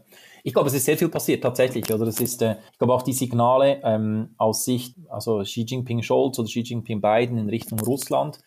[0.44, 1.92] Ich glaube, es ist sehr viel passiert tatsächlich.
[1.92, 6.02] Oder es ist, äh, ich glaube auch die Signale ähm, aus Sicht, also Xi Jinping
[6.02, 8.38] Scholz oder Xi Jinping Biden in Richtung Russland,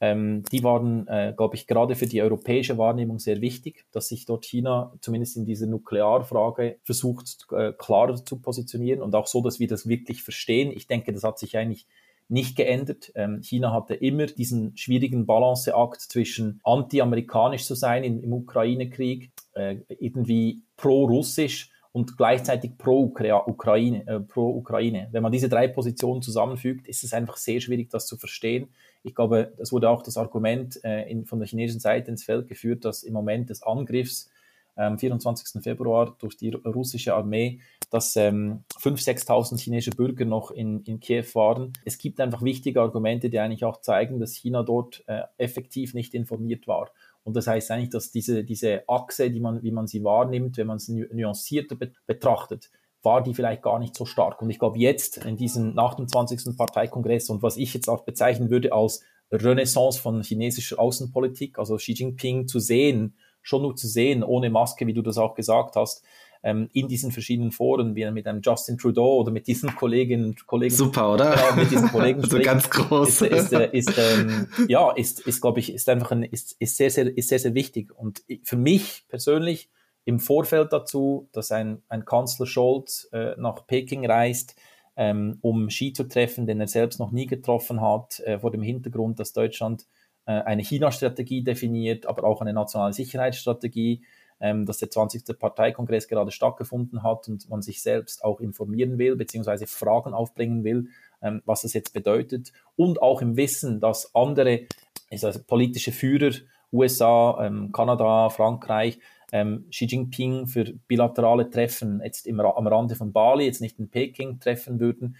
[0.00, 4.26] ähm, die waren, äh, glaube ich, gerade für die europäische Wahrnehmung sehr wichtig, dass sich
[4.26, 9.60] dort China zumindest in dieser Nuklearfrage versucht, äh, klarer zu positionieren und auch so, dass
[9.60, 10.72] wir das wirklich verstehen.
[10.72, 11.86] Ich denke, das hat sich eigentlich
[12.28, 13.12] nicht geändert.
[13.14, 19.76] Ähm, China hatte immer diesen schwierigen Balanceakt zwischen anti-amerikanisch zu sein im, im Ukraine-Krieg, äh,
[19.88, 24.06] irgendwie pro-russisch und gleichzeitig pro-Ukraine.
[24.06, 25.08] Äh, pro -Ukraine.
[25.12, 28.68] Wenn man diese drei Positionen zusammenfügt, ist es einfach sehr schwierig, das zu verstehen.
[29.04, 32.48] Ich glaube, das wurde auch das Argument äh, in, von der chinesischen Seite ins Feld
[32.48, 34.30] geführt, dass im Moment des Angriffs
[34.76, 35.62] am 24.
[35.62, 37.60] Februar durch die russische Armee,
[37.90, 41.72] dass ähm, 5.000, 6.000 chinesische Bürger noch in, in Kiew waren.
[41.84, 46.14] Es gibt einfach wichtige Argumente, die eigentlich auch zeigen, dass China dort äh, effektiv nicht
[46.14, 46.90] informiert war.
[47.22, 50.66] Und das heißt eigentlich, dass diese, diese Achse, die man, wie man sie wahrnimmt, wenn
[50.66, 52.70] man sie nuancierter betrachtet,
[53.02, 54.42] war die vielleicht gar nicht so stark.
[54.42, 56.56] Und ich glaube, jetzt in diesem nach dem 20.
[56.56, 61.92] Parteikongress und was ich jetzt auch bezeichnen würde als Renaissance von chinesischer Außenpolitik, also Xi
[61.92, 66.02] Jinping zu sehen, schon nur zu sehen, ohne Maske, wie du das auch gesagt hast,
[66.42, 70.46] ähm, in diesen verschiedenen Foren, wie mit einem Justin Trudeau oder mit diesen Kolleginnen und
[70.46, 70.74] Kollegen.
[70.74, 71.34] Super, oder?
[71.34, 72.20] Genau, mit diesen Kollegen.
[72.22, 73.22] also ganz groß.
[73.22, 76.90] Ist, ist, ist, ähm, ja, ist, ist glaube ich, ist einfach ein, ist, ist sehr,
[76.90, 77.96] sehr, ist sehr, sehr wichtig.
[77.96, 79.70] Und für mich persönlich
[80.04, 84.54] im Vorfeld dazu, dass ein, ein Kanzler Scholz äh, nach Peking reist,
[84.96, 88.62] ähm, um Xi zu treffen, den er selbst noch nie getroffen hat, äh, vor dem
[88.62, 94.02] Hintergrund, dass Deutschland äh, eine China-Strategie definiert, aber auch eine nationale Sicherheitsstrategie,
[94.40, 95.38] ähm, dass der 20.
[95.38, 100.88] Parteikongress gerade stattgefunden hat und man sich selbst auch informieren will, beziehungsweise Fragen aufbringen will,
[101.22, 102.52] ähm, was das jetzt bedeutet.
[102.76, 104.66] Und auch im Wissen, dass andere
[105.10, 106.34] also politische Führer,
[106.72, 108.98] USA, ähm, Kanada, Frankreich,
[109.70, 114.78] Xi Jinping für bilaterale Treffen jetzt am Rande von Bali, jetzt nicht in Peking treffen
[114.78, 115.16] würden,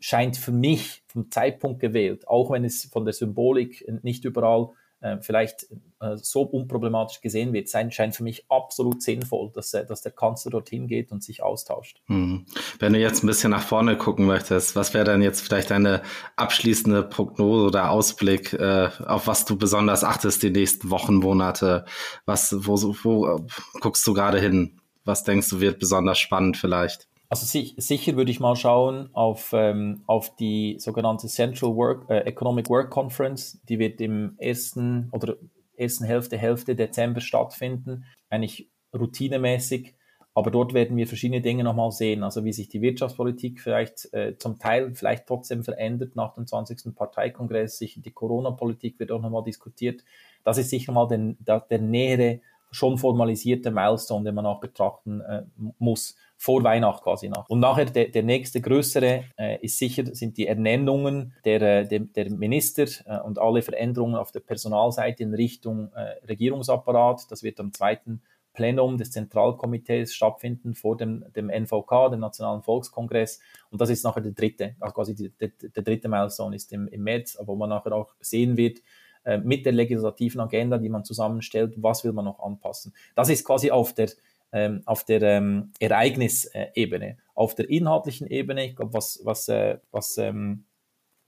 [0.00, 4.70] scheint für mich vom Zeitpunkt gewählt, auch wenn es von der Symbolik nicht überall
[5.00, 5.66] äh, vielleicht
[6.00, 10.50] äh, so unproblematisch gesehen wird, sein scheint für mich absolut sinnvoll, dass, dass der Kanzler
[10.50, 12.02] dorthin geht und sich austauscht.
[12.06, 12.46] Hm.
[12.78, 16.02] Wenn du jetzt ein bisschen nach vorne gucken möchtest, was wäre denn jetzt vielleicht deine
[16.36, 21.84] abschließende Prognose oder Ausblick, äh, auf was du besonders achtest die nächsten Wochen, Monate?
[22.26, 23.46] Was, wo, wo
[23.80, 24.80] guckst du gerade hin?
[25.04, 27.09] Was denkst du wird besonders spannend vielleicht?
[27.30, 32.22] Also sich, sicher würde ich mal schauen auf, ähm, auf die sogenannte Central Work, äh,
[32.22, 33.60] Economic Work Conference.
[33.68, 35.36] Die wird im ersten oder
[35.76, 38.04] ersten Hälfte, Hälfte Dezember stattfinden.
[38.30, 39.94] Eigentlich routinemäßig.
[40.34, 42.24] Aber dort werden wir verschiedene Dinge nochmal sehen.
[42.24, 46.96] Also wie sich die Wirtschaftspolitik vielleicht äh, zum Teil vielleicht trotzdem verändert nach dem 20.
[46.96, 47.78] Parteikongress.
[47.78, 50.02] Sicher die Corona-Politik wird auch nochmal diskutiert.
[50.42, 52.40] Das ist sicher mal den, der, der nähere,
[52.72, 55.42] schon formalisierte Milestone, den man auch betrachten äh,
[55.78, 57.46] muss vor Weihnachten quasi nach.
[57.50, 62.00] Und nachher der, der nächste größere äh, ist sicher, sind die Ernennungen der, äh, der,
[62.00, 67.30] der Minister äh, und alle Veränderungen auf der Personalseite in Richtung äh, Regierungsapparat.
[67.30, 68.22] Das wird am zweiten
[68.54, 73.40] Plenum des Zentralkomitees stattfinden vor dem, dem NVK, dem Nationalen Volkskongress.
[73.70, 76.88] Und das ist nachher der dritte, also quasi die, der, der dritte Milestone ist im,
[76.88, 78.78] im März, wo man nachher auch sehen wird,
[79.24, 82.94] äh, mit der legislativen Agenda, die man zusammenstellt, was will man noch anpassen.
[83.14, 84.08] Das ist quasi auf der
[84.52, 87.18] ähm, auf der ähm, Ereignisebene.
[87.34, 90.64] Auf der inhaltlichen Ebene, ich glaube, was, was, äh, was, ähm,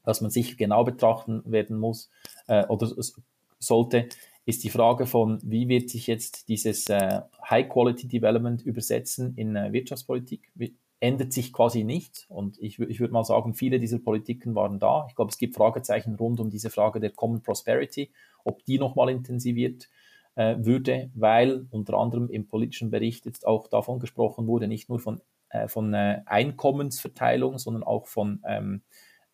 [0.04, 2.10] was man sicher genau betrachten werden muss
[2.46, 2.92] äh, oder
[3.58, 4.08] sollte,
[4.44, 10.50] ist die Frage von, wie wird sich jetzt dieses äh, High-Quality-Development übersetzen in äh, Wirtschaftspolitik?
[10.54, 12.26] Wie, ändert sich quasi nicht.
[12.28, 15.06] Und ich, ich würde mal sagen, viele dieser Politiken waren da.
[15.08, 18.12] Ich glaube, es gibt Fragezeichen rund um diese Frage der Common Prosperity,
[18.44, 19.88] ob die nochmal intensiviert
[20.34, 24.98] äh, würde, weil unter anderem im politischen Bericht jetzt auch davon gesprochen wurde, nicht nur
[24.98, 25.20] von,
[25.50, 28.82] äh, von äh, Einkommensverteilung, sondern auch von ähm,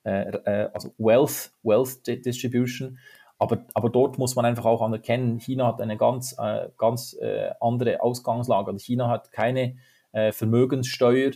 [0.05, 2.99] äh, äh, also Wealth, Wealth Distribution.
[3.39, 7.17] Aber, aber dort muss man einfach auch anerkennen, China hat eine ganz, äh, ganz
[7.61, 8.73] andere Ausgangslage.
[8.73, 9.77] Also China hat keine
[10.33, 11.33] Vermögenssteuer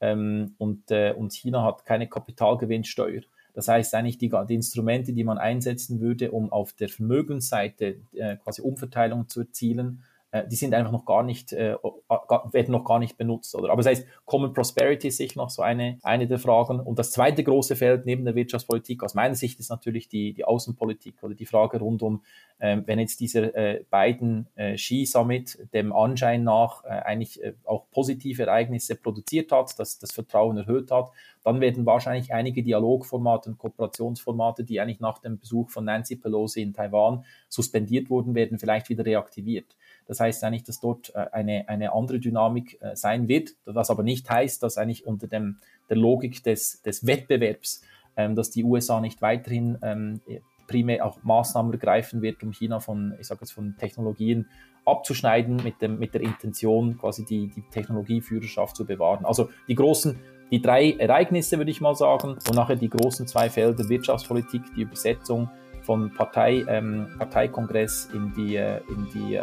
[0.00, 3.20] ähm, und, und China hat keine Kapitalgewinnsteuer.
[3.54, 8.36] Das heißt eigentlich die, die Instrumente, die man einsetzen würde, um auf der Vermögensseite äh,
[8.36, 10.02] quasi Umverteilung zu erzielen,
[10.34, 13.54] äh, die sind einfach noch gar nicht, äh, werden noch gar nicht benutzt.
[13.54, 13.70] Oder?
[13.70, 16.80] Aber das heißt, Common Prosperity ist sicher noch so eine, eine der Fragen.
[16.80, 20.44] Und das zweite große Feld neben der Wirtschaftspolitik aus meiner Sicht ist natürlich die, die
[20.44, 22.24] Außenpolitik oder die Frage rund um,
[22.58, 27.88] ähm, wenn jetzt dieser äh, beiden äh, Ski-Summit dem Anschein nach äh, eigentlich äh, auch
[27.92, 31.12] positive Ereignisse produziert hat, dass das Vertrauen erhöht hat,
[31.44, 36.62] dann werden wahrscheinlich einige Dialogformate und Kooperationsformate, die eigentlich nach dem Besuch von Nancy Pelosi
[36.62, 39.76] in Taiwan suspendiert wurden, werden vielleicht wieder reaktiviert.
[40.06, 44.02] Das heißt eigentlich, dass dort äh, eine, eine andere Dynamik äh, sein wird, was aber
[44.02, 47.82] nicht heißt, dass eigentlich unter dem, der Logik des, des Wettbewerbs,
[48.16, 50.20] ähm, dass die USA nicht weiterhin ähm,
[50.66, 54.48] primär auch Maßnahmen ergreifen wird, um China von, ich sage jetzt, von Technologien
[54.86, 59.24] abzuschneiden mit, dem, mit der Intention, quasi die, die Technologieführerschaft zu bewahren.
[59.24, 60.18] Also die großen,
[60.50, 64.82] die drei Ereignisse, würde ich mal sagen, und nachher die großen zwei Felder Wirtschaftspolitik, die
[64.82, 65.50] Übersetzung
[65.82, 69.36] von Partei, ähm, Parteikongress in die, äh, in die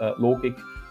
[0.00, 0.12] äh,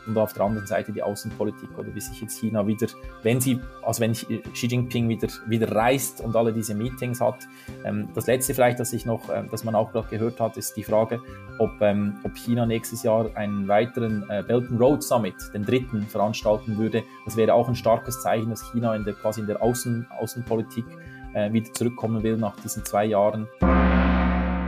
[0.05, 2.87] Und auf der anderen Seite die Außenpolitik oder wie sich jetzt China wieder,
[3.21, 7.47] wenn sie, also wenn Xi Jinping wieder, wieder reist und alle diese Meetings hat.
[7.85, 10.75] Ähm, das letzte vielleicht, das ich noch, äh, dass man auch gerade gehört hat, ist
[10.75, 11.21] die Frage,
[11.59, 16.03] ob, ähm, ob China nächstes Jahr einen weiteren äh, Belt and Road Summit, den dritten,
[16.03, 17.03] veranstalten würde.
[17.25, 20.85] Das wäre auch ein starkes Zeichen, dass China in der, quasi in der Außen, Außenpolitik
[21.33, 23.47] äh, wieder zurückkommen will nach diesen zwei Jahren.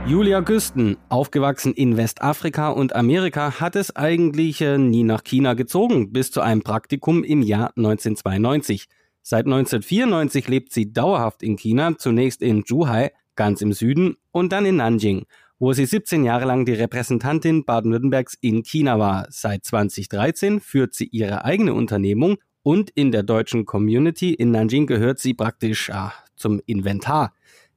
[0.08, 6.12] Julia Güsten, aufgewachsen in Westafrika und Amerika, hat es eigentlich äh, nie nach China gezogen,
[6.12, 8.86] bis zu einem Praktikum im Jahr 1992.
[9.22, 14.64] Seit 1994 lebt sie dauerhaft in China, zunächst in Zhuhai, ganz im Süden, und dann
[14.64, 15.26] in Nanjing,
[15.58, 19.26] wo sie 17 Jahre lang die Repräsentantin Baden-Württembergs in China war.
[19.30, 25.18] Seit 2013 führt sie ihre eigene Unternehmung und in der deutschen Community in Nanjing gehört
[25.18, 27.32] sie praktisch ah, zum Inventar.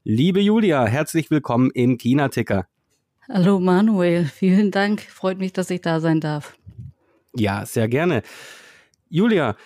[0.05, 2.67] Liebe Julia, herzlich willkommen im China-Ticker.
[3.27, 5.01] Hallo Manuel, vielen Dank.
[5.01, 6.57] Freut mich, dass ich da sein darf.
[7.35, 8.23] Ja, sehr gerne.
[9.09, 9.57] Julia,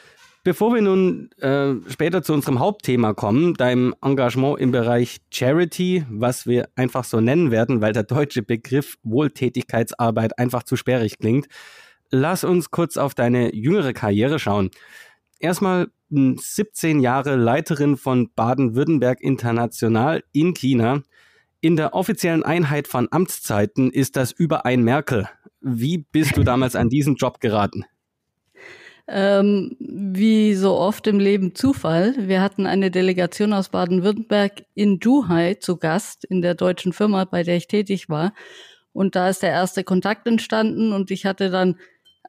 [0.44, 6.48] bevor wir nun äh, später zu unserem Hauptthema kommen, deinem Engagement im Bereich Charity, was
[6.48, 11.46] wir einfach so nennen werden, weil der deutsche Begriff Wohltätigkeitsarbeit einfach zu sperrig klingt,
[12.10, 14.72] lass uns kurz auf deine jüngere Karriere schauen.
[15.40, 21.02] Erstmal 17 Jahre Leiterin von Baden-Württemberg International in China.
[21.62, 25.28] In der offiziellen Einheit von Amtszeiten ist das über ein Merkel.
[25.62, 27.86] Wie bist du damals an diesen Job geraten?
[29.08, 32.16] Ähm, wie so oft im Leben Zufall.
[32.18, 37.44] Wir hatten eine Delegation aus Baden-Württemberg in Duhai zu Gast in der deutschen Firma, bei
[37.44, 38.34] der ich tätig war.
[38.94, 41.78] Und da ist der erste Kontakt entstanden und ich hatte dann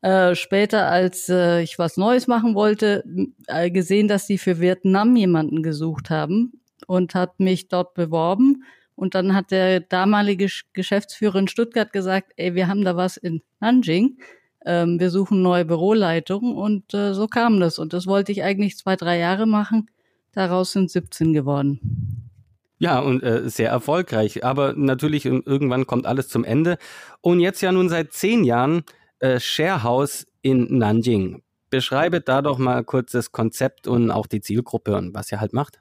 [0.04, 3.04] äh, später, als äh, ich was Neues machen wollte,
[3.46, 8.64] äh, gesehen, dass sie für Vietnam jemanden gesucht haben und hat mich dort beworben.
[8.96, 13.42] Und dann hat der damalige Geschäftsführer in Stuttgart gesagt, ey, wir haben da was in
[13.60, 14.18] Nanjing
[14.64, 17.78] ähm, wir suchen neue Büroleitung und äh, so kam das.
[17.78, 19.90] Und das wollte ich eigentlich zwei, drei Jahre machen.
[20.32, 22.30] Daraus sind 17 geworden.
[22.78, 24.44] Ja, und äh, sehr erfolgreich.
[24.44, 26.78] Aber natürlich, irgendwann kommt alles zum Ende.
[27.20, 28.84] Und jetzt ja nun seit zehn Jahren
[29.24, 31.42] äh, Sharehouse in Nanjing.
[31.70, 35.54] Beschreibe da doch mal kurz das Konzept und auch die Zielgruppe und was ihr halt
[35.54, 35.80] macht.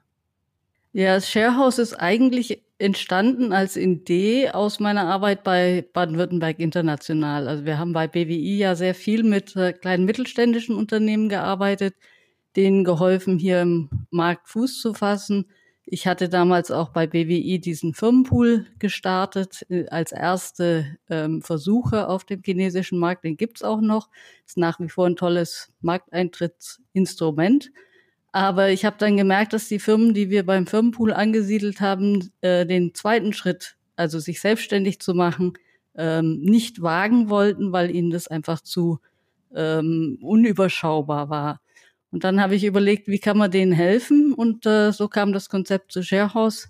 [0.92, 7.46] Ja, das Sharehouse ist eigentlich entstanden als Idee aus meiner Arbeit bei Baden-Württemberg International.
[7.46, 11.94] Also wir haben bei BWI ja sehr viel mit äh, kleinen mittelständischen Unternehmen gearbeitet,
[12.56, 15.46] denen geholfen, hier im Markt Fuß zu fassen.
[15.86, 22.24] Ich hatte damals auch bei BWI diesen Firmenpool gestartet äh, als erste ähm, Versuche auf
[22.24, 23.24] dem chinesischen Markt.
[23.24, 24.08] Den gibt's auch noch.
[24.46, 27.70] Ist nach wie vor ein tolles Markteintrittsinstrument.
[28.32, 32.66] Aber ich habe dann gemerkt, dass die Firmen, die wir beim Firmenpool angesiedelt haben, äh,
[32.66, 35.52] den zweiten Schritt, also sich selbstständig zu machen,
[35.96, 38.98] ähm, nicht wagen wollten, weil ihnen das einfach zu
[39.54, 41.60] ähm, unüberschaubar war.
[42.14, 44.34] Und dann habe ich überlegt, wie kann man denen helfen?
[44.34, 46.68] Und äh, so kam das Konzept zu Sharehouse.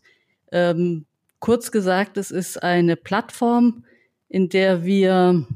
[0.50, 1.04] Ähm,
[1.38, 3.84] kurz gesagt, es ist eine Plattform,
[4.30, 5.46] in der wir,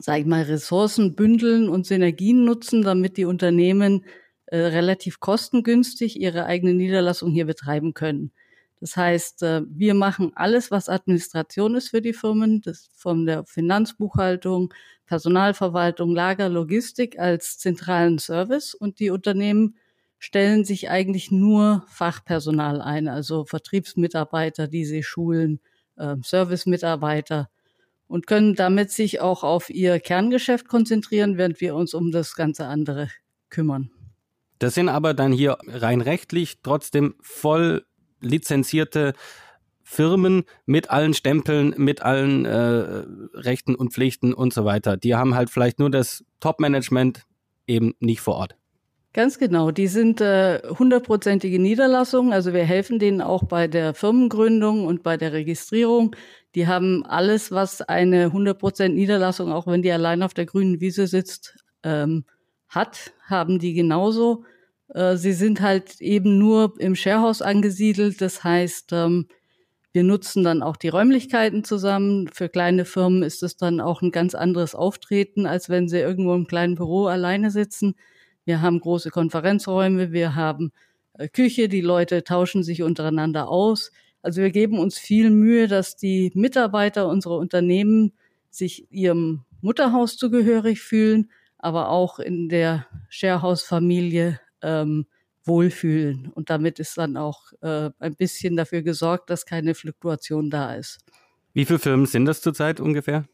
[0.00, 4.04] sage ich mal, Ressourcen bündeln und Synergien nutzen, damit die Unternehmen
[4.46, 8.32] äh, relativ kostengünstig ihre eigene Niederlassung hier betreiben können.
[8.80, 13.44] Das heißt, äh, wir machen alles, was Administration ist für die Firmen, das von der
[13.44, 14.74] Finanzbuchhaltung,
[15.08, 19.76] Personalverwaltung, Lager, Logistik als zentralen Service und die Unternehmen
[20.18, 25.60] stellen sich eigentlich nur Fachpersonal ein, also Vertriebsmitarbeiter, die sie schulen,
[25.96, 27.48] äh, Servicemitarbeiter
[28.06, 32.66] und können damit sich auch auf ihr Kerngeschäft konzentrieren, während wir uns um das ganze
[32.66, 33.08] andere
[33.48, 33.90] kümmern.
[34.58, 37.86] Das sind aber dann hier rein rechtlich trotzdem voll
[38.20, 39.14] lizenzierte
[39.90, 44.98] Firmen mit allen Stempeln, mit allen äh, Rechten und Pflichten und so weiter.
[44.98, 47.22] Die haben halt vielleicht nur das Top-Management
[47.66, 48.54] eben nicht vor Ort.
[49.14, 49.70] Ganz genau.
[49.70, 52.34] Die sind äh, hundertprozentige äh, Niederlassungen.
[52.34, 56.14] Also wir helfen denen auch bei der Firmengründung und bei der Registrierung.
[56.54, 61.06] Die haben alles, was eine 100% Niederlassung, auch wenn die allein auf der grünen Wiese
[61.06, 62.26] sitzt, ähm,
[62.68, 64.44] hat, haben die genauso.
[64.88, 68.20] Äh, sie sind halt eben nur im Sharehouse angesiedelt.
[68.20, 69.28] Das heißt, ähm,
[69.92, 72.28] wir nutzen dann auch die Räumlichkeiten zusammen.
[72.32, 76.34] Für kleine Firmen ist es dann auch ein ganz anderes Auftreten, als wenn sie irgendwo
[76.34, 77.94] im kleinen Büro alleine sitzen.
[78.44, 80.72] Wir haben große Konferenzräume, wir haben
[81.14, 83.90] äh, Küche, die Leute tauschen sich untereinander aus.
[84.22, 88.12] Also wir geben uns viel Mühe, dass die Mitarbeiter unserer Unternehmen
[88.50, 91.28] sich ihrem Mutterhaus zugehörig fühlen
[91.58, 95.06] aber auch in der Sharehouse-Familie ähm,
[95.48, 96.30] wohlfühlen.
[96.34, 100.98] Und damit ist dann auch äh, ein bisschen dafür gesorgt, dass keine Fluktuation da ist.
[101.54, 103.24] Wie viele Firmen sind das zurzeit ungefähr?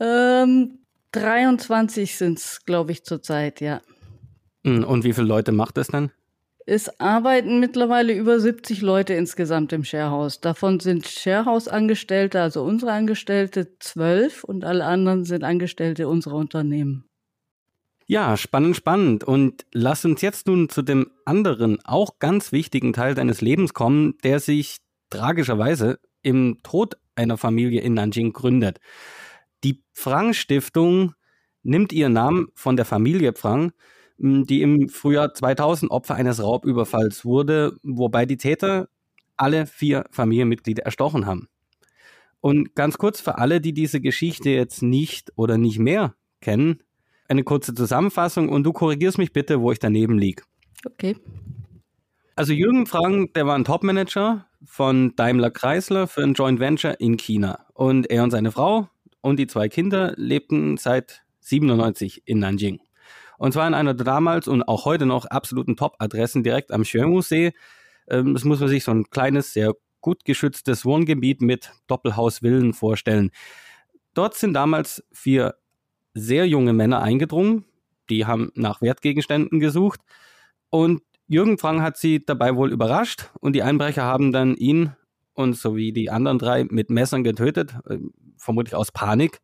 [0.00, 0.78] Ähm,
[1.12, 3.80] 23 sind es, glaube ich, zurzeit, ja.
[4.64, 6.10] Hm, und wie viele Leute macht das dann?
[6.70, 10.40] Es arbeiten mittlerweile über 70 Leute insgesamt im Sharehouse.
[10.42, 17.07] Davon sind Sharehouse-Angestellte, also unsere Angestellte, zwölf und alle anderen sind Angestellte unserer Unternehmen.
[18.10, 19.22] Ja, spannend, spannend.
[19.24, 24.16] Und lass uns jetzt nun zu dem anderen, auch ganz wichtigen Teil deines Lebens kommen,
[24.24, 24.78] der sich
[25.10, 28.80] tragischerweise im Tod einer Familie in Nanjing gründet.
[29.62, 31.12] Die Phrang Stiftung
[31.62, 33.72] nimmt ihren Namen von der Familie Phrang,
[34.16, 38.88] die im Frühjahr 2000 Opfer eines Raubüberfalls wurde, wobei die Täter
[39.36, 41.48] alle vier Familienmitglieder erstochen haben.
[42.40, 46.80] Und ganz kurz für alle, die diese Geschichte jetzt nicht oder nicht mehr kennen,
[47.28, 50.42] eine kurze Zusammenfassung und du korrigierst mich bitte, wo ich daneben liege.
[50.84, 51.16] Okay.
[52.36, 57.16] Also Jürgen Frank, der war ein Topmanager von Daimler Chrysler für ein Joint Venture in
[57.16, 57.66] China.
[57.74, 58.88] Und er und seine Frau
[59.20, 62.80] und die zwei Kinder lebten seit 97 in Nanjing.
[63.38, 67.52] Und zwar in einer damals und auch heute noch absoluten Top-Adressen direkt am Xuanwu-See.
[68.08, 73.30] Ähm, das muss man sich so ein kleines, sehr gut geschütztes Wohngebiet mit Doppelhausvillen vorstellen.
[74.14, 75.54] Dort sind damals vier
[76.18, 77.64] sehr junge Männer eingedrungen.
[78.10, 80.00] Die haben nach Wertgegenständen gesucht.
[80.70, 83.30] Und Jürgen Frank hat sie dabei wohl überrascht.
[83.40, 84.92] Und die Einbrecher haben dann ihn
[85.34, 87.98] und sowie die anderen drei mit Messern getötet, äh,
[88.36, 89.40] vermutlich aus Panik.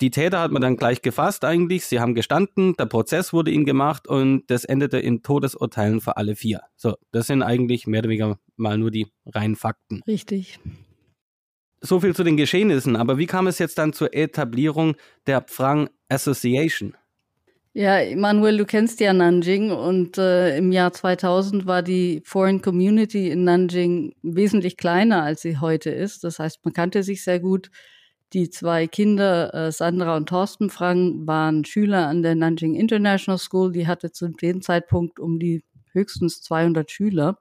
[0.00, 1.86] Die Täter hat man dann gleich gefasst eigentlich.
[1.86, 6.36] Sie haben gestanden, der Prozess wurde ihnen gemacht und das endete in Todesurteilen für alle
[6.36, 6.62] vier.
[6.76, 10.02] So, das sind eigentlich mehr oder weniger mal nur die reinen Fakten.
[10.06, 10.58] Richtig.
[11.84, 12.96] So viel zu den Geschehnissen.
[12.96, 16.96] Aber wie kam es jetzt dann zur Etablierung der Pfrang Association?
[17.74, 23.28] Ja, Manuel, du kennst ja Nanjing und äh, im Jahr 2000 war die Foreign Community
[23.28, 26.24] in Nanjing wesentlich kleiner, als sie heute ist.
[26.24, 27.70] Das heißt, man kannte sich sehr gut.
[28.32, 33.72] Die zwei Kinder, äh, Sandra und Thorsten Frank, waren Schüler an der Nanjing International School.
[33.72, 37.36] Die hatte zu dem Zeitpunkt um die höchstens 200 Schüler.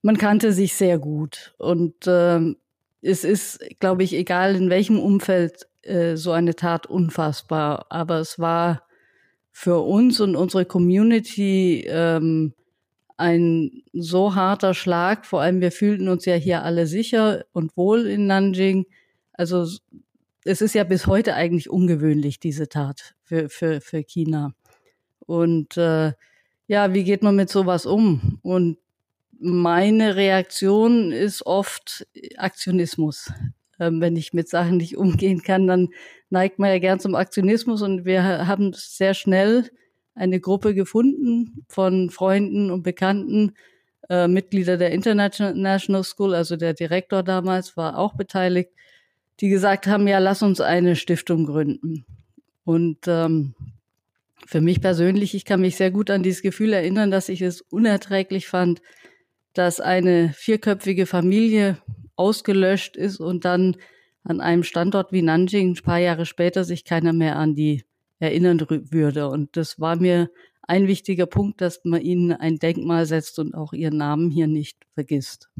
[0.00, 2.54] Man kannte sich sehr gut und äh,
[3.02, 7.86] es ist, glaube ich, egal in welchem Umfeld äh, so eine Tat unfassbar.
[7.90, 8.84] Aber es war
[9.50, 12.54] für uns und unsere Community ähm,
[13.16, 15.26] ein so harter Schlag.
[15.26, 18.86] Vor allem, wir fühlten uns ja hier alle sicher und wohl in Nanjing.
[19.32, 19.66] Also
[20.44, 24.54] es ist ja bis heute eigentlich ungewöhnlich, diese Tat für, für, für China.
[25.20, 26.12] Und äh,
[26.66, 28.38] ja, wie geht man mit sowas um?
[28.42, 28.78] Und
[29.42, 33.32] meine Reaktion ist oft Aktionismus.
[33.80, 35.88] Ähm, wenn ich mit Sachen nicht umgehen kann, dann
[36.30, 39.70] neigt man ja gern zum Aktionismus und wir haben sehr schnell
[40.14, 43.54] eine Gruppe gefunden von Freunden und Bekannten,
[44.08, 48.70] äh, Mitglieder der International School, also der Direktor damals war auch beteiligt,
[49.40, 52.04] die gesagt haben, ja, lass uns eine Stiftung gründen.
[52.64, 53.54] Und ähm,
[54.46, 57.62] für mich persönlich, ich kann mich sehr gut an dieses Gefühl erinnern, dass ich es
[57.62, 58.82] unerträglich fand,
[59.54, 61.78] dass eine vierköpfige Familie
[62.16, 63.76] ausgelöscht ist und dann
[64.24, 67.84] an einem Standort wie Nanjing ein paar Jahre später sich keiner mehr an die
[68.18, 69.28] erinnern würde.
[69.28, 70.30] Und das war mir
[70.62, 74.78] ein wichtiger Punkt, dass man ihnen ein Denkmal setzt und auch ihren Namen hier nicht
[74.94, 75.50] vergisst.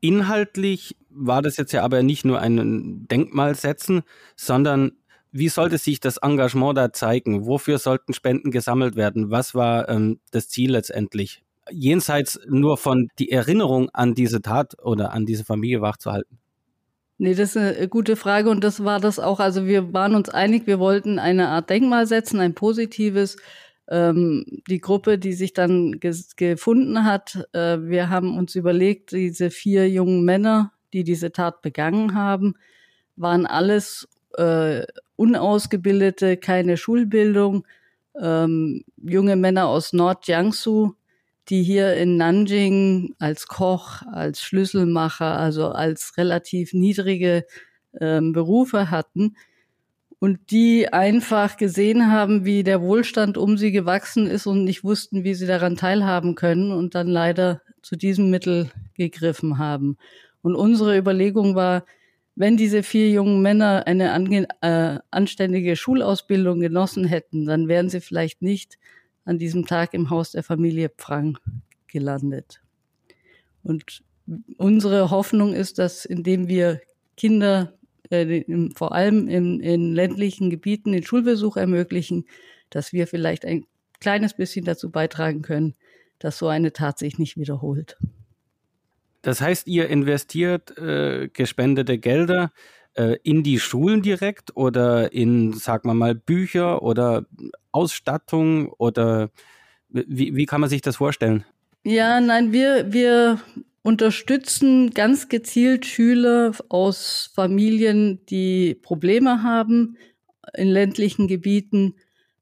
[0.00, 4.02] Inhaltlich war das jetzt ja aber nicht nur ein Denkmal setzen,
[4.34, 4.92] sondern
[5.30, 7.46] wie sollte sich das Engagement da zeigen?
[7.46, 9.30] Wofür sollten Spenden gesammelt werden?
[9.30, 11.41] Was war ähm, das Ziel letztendlich?
[11.70, 16.38] Jenseits nur von die Erinnerung an diese Tat oder an diese Familie wachzuhalten.
[17.18, 19.38] Nee, das ist eine gute Frage und das war das auch.
[19.38, 23.36] Also wir waren uns einig, wir wollten eine Art Denkmal setzen, ein positives.
[23.88, 29.88] Ähm, die Gruppe, die sich dann gefunden hat, äh, wir haben uns überlegt, diese vier
[29.88, 32.54] jungen Männer, die diese Tat begangen haben,
[33.16, 34.82] waren alles äh,
[35.16, 37.66] unausgebildete, keine Schulbildung,
[38.20, 40.94] ähm, junge Männer aus Nord-Jiangsu,
[41.48, 47.44] die hier in Nanjing als Koch, als Schlüsselmacher, also als relativ niedrige
[48.00, 49.36] ähm, Berufe hatten
[50.18, 55.24] und die einfach gesehen haben, wie der Wohlstand um sie gewachsen ist und nicht wussten,
[55.24, 59.96] wie sie daran teilhaben können und dann leider zu diesem Mittel gegriffen haben.
[60.40, 61.84] Und unsere Überlegung war,
[62.36, 68.42] wenn diese vier jungen Männer eine äh, anständige Schulausbildung genossen hätten, dann wären sie vielleicht
[68.42, 68.78] nicht
[69.24, 71.38] an diesem Tag im Haus der Familie Pfrang
[71.86, 72.60] gelandet.
[73.62, 74.02] Und
[74.56, 76.80] unsere Hoffnung ist, dass indem wir
[77.16, 77.74] Kinder
[78.10, 78.44] äh,
[78.74, 82.26] vor allem in, in ländlichen Gebieten den Schulbesuch ermöglichen,
[82.70, 83.66] dass wir vielleicht ein
[84.00, 85.74] kleines bisschen dazu beitragen können,
[86.18, 87.96] dass so eine Tat sich nicht wiederholt.
[89.22, 92.52] Das heißt, ihr investiert äh, gespendete Gelder
[92.94, 97.26] äh, in die Schulen direkt oder in, sagen wir mal, Bücher oder
[97.70, 99.30] Ausstattung oder
[99.88, 101.44] wie, wie kann man sich das vorstellen?
[101.84, 103.40] Ja, nein, wir, wir
[103.82, 109.96] unterstützen ganz gezielt Schüler aus Familien, die Probleme haben
[110.54, 111.94] in ländlichen Gebieten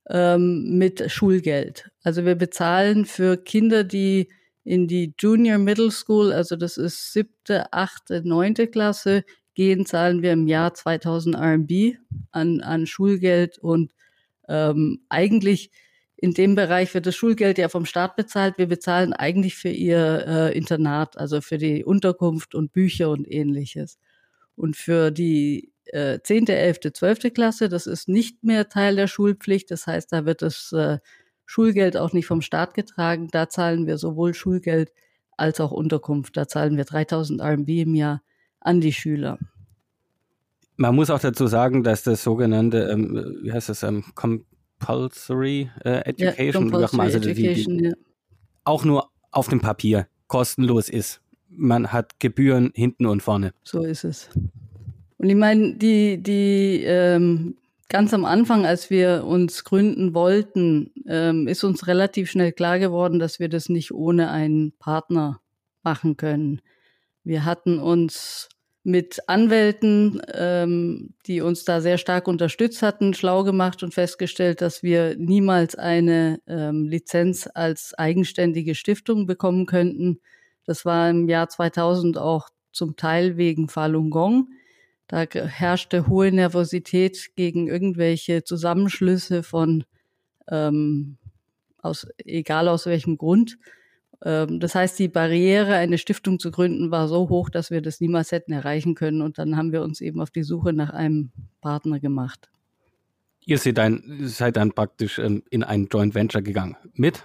[0.08, 1.90] ähm, mit Schulgeld.
[2.02, 4.28] Also wir bezahlen für Kinder, die
[4.64, 9.24] in die Junior Middle School, also das ist siebte, achte, neunte Klasse,
[9.54, 11.96] gehen, zahlen wir im Jahr 2000 RMB
[12.30, 13.92] an, an Schulgeld und
[14.48, 15.70] ähm, eigentlich
[16.16, 18.58] in dem Bereich wird das Schulgeld ja vom Staat bezahlt.
[18.58, 23.98] Wir bezahlen eigentlich für ihr äh, Internat, also für die Unterkunft und Bücher und ähnliches.
[24.54, 27.32] Und für die äh, 10., 11., 12.
[27.32, 29.70] Klasse, das ist nicht mehr Teil der Schulpflicht.
[29.70, 30.98] Das heißt, da wird das äh,
[31.46, 33.28] Schulgeld auch nicht vom Staat getragen.
[33.32, 34.92] Da zahlen wir sowohl Schulgeld
[35.38, 36.36] als auch Unterkunft.
[36.36, 38.22] Da zahlen wir 3000 RMB im Jahr
[38.60, 39.38] an die Schüler.
[40.76, 46.00] Man muss auch dazu sagen, dass das sogenannte, ähm, wie heißt das, ähm, Compulsory äh,
[46.08, 47.94] Education, ja, compulsory also Education die, die, ja.
[48.64, 51.20] auch nur auf dem Papier kostenlos ist.
[51.48, 53.52] Man hat Gebühren hinten und vorne.
[53.62, 54.30] So ist es.
[55.18, 57.56] Und ich meine, die, die ähm,
[57.90, 63.18] ganz am Anfang, als wir uns gründen wollten, ähm, ist uns relativ schnell klar geworden,
[63.18, 65.40] dass wir das nicht ohne einen Partner
[65.82, 66.62] machen können.
[67.24, 68.48] Wir hatten uns
[68.82, 74.82] mit Anwälten, ähm, die uns da sehr stark unterstützt hatten, schlau gemacht und festgestellt, dass
[74.82, 80.20] wir niemals eine ähm, Lizenz als eigenständige Stiftung bekommen könnten.
[80.64, 84.48] Das war im Jahr 2000 auch zum Teil wegen Falun Gong.
[85.08, 89.84] Da herrschte hohe Nervosität gegen irgendwelche Zusammenschlüsse von,
[90.48, 91.18] ähm,
[91.78, 93.58] aus, egal aus welchem Grund.
[94.24, 98.00] Ähm, das heißt, die Barriere, eine Stiftung zu gründen, war so hoch, dass wir das
[98.00, 99.22] niemals hätten erreichen können.
[99.22, 102.50] Und dann haben wir uns eben auf die Suche nach einem Partner gemacht.
[103.44, 106.76] Ihr seid dann, seid dann praktisch ähm, in ein Joint Venture gegangen.
[106.94, 107.22] Mit?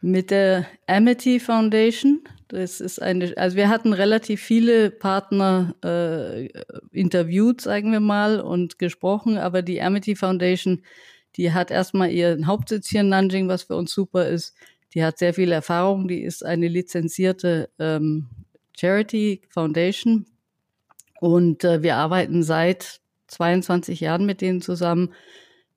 [0.00, 2.22] Mit der Amity Foundation.
[2.48, 6.46] Das ist eine, also wir hatten relativ viele Partner äh,
[6.90, 10.82] interviewt, sagen wir mal, und gesprochen, aber die Amity Foundation,
[11.36, 14.56] die hat erstmal ihren Hauptsitz hier in Nanjing, was für uns super ist.
[14.94, 18.28] Die hat sehr viel Erfahrung, die ist eine lizenzierte ähm,
[18.78, 20.26] Charity Foundation
[21.20, 25.12] und äh, wir arbeiten seit 22 Jahren mit denen zusammen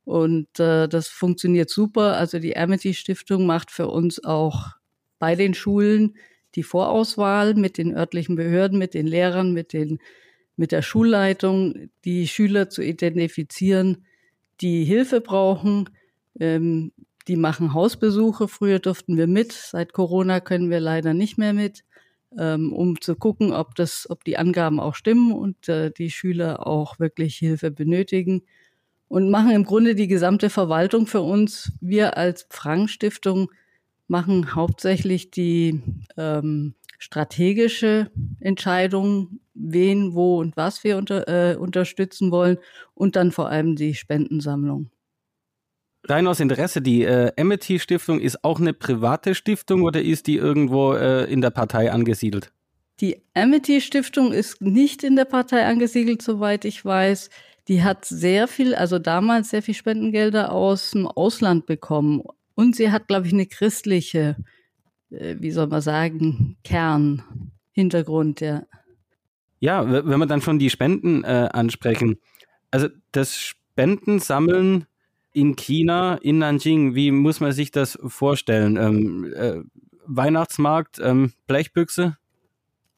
[0.06, 2.18] und äh, das funktioniert super.
[2.18, 4.72] Also die Amity Stiftung macht für uns auch
[5.20, 6.16] bei den Schulen
[6.56, 10.00] die Vorauswahl mit den örtlichen Behörden, mit den Lehrern, mit den
[10.56, 14.06] mit der Schulleitung, die Schüler zu identifizieren,
[14.62, 15.90] die Hilfe brauchen.
[16.40, 16.92] Ähm,
[17.28, 18.48] die machen Hausbesuche.
[18.48, 19.52] Früher durften wir mit.
[19.52, 21.84] Seit Corona können wir leider nicht mehr mit,
[22.38, 26.68] ähm, um zu gucken, ob das, ob die Angaben auch stimmen und äh, die Schüler
[26.68, 28.44] auch wirklich Hilfe benötigen.
[29.08, 31.72] Und machen im Grunde die gesamte Verwaltung für uns.
[31.82, 33.52] Wir als Frank Stiftung
[34.08, 35.82] machen hauptsächlich die
[36.18, 42.58] ähm, strategische Entscheidung, wen, wo und was wir unter, äh, unterstützen wollen
[42.94, 44.90] und dann vor allem die Spendensammlung
[46.08, 50.38] rein aus Interesse, die äh, Amity Stiftung ist auch eine private Stiftung oder ist die
[50.38, 52.52] irgendwo äh, in der Partei angesiedelt?
[53.00, 57.30] Die Amity Stiftung ist nicht in der Partei angesiedelt, soweit ich weiß.
[57.68, 62.24] Die hat sehr viel, also damals sehr viel Spendengelder aus dem Ausland bekommen.
[62.56, 64.36] Und sie hat, glaube ich, eine christliche,
[65.10, 67.24] äh, wie soll man sagen, Kern,
[67.72, 68.64] Hintergrund, ja.
[69.60, 72.18] Ja, wenn wir dann schon die Spenden äh, ansprechen.
[72.70, 74.86] Also das Spendensammeln
[75.34, 78.78] in China, in Nanjing, wie muss man sich das vorstellen?
[78.78, 79.62] Ähm, äh,
[80.06, 82.18] Weihnachtsmarkt, ähm, Blechbüchse?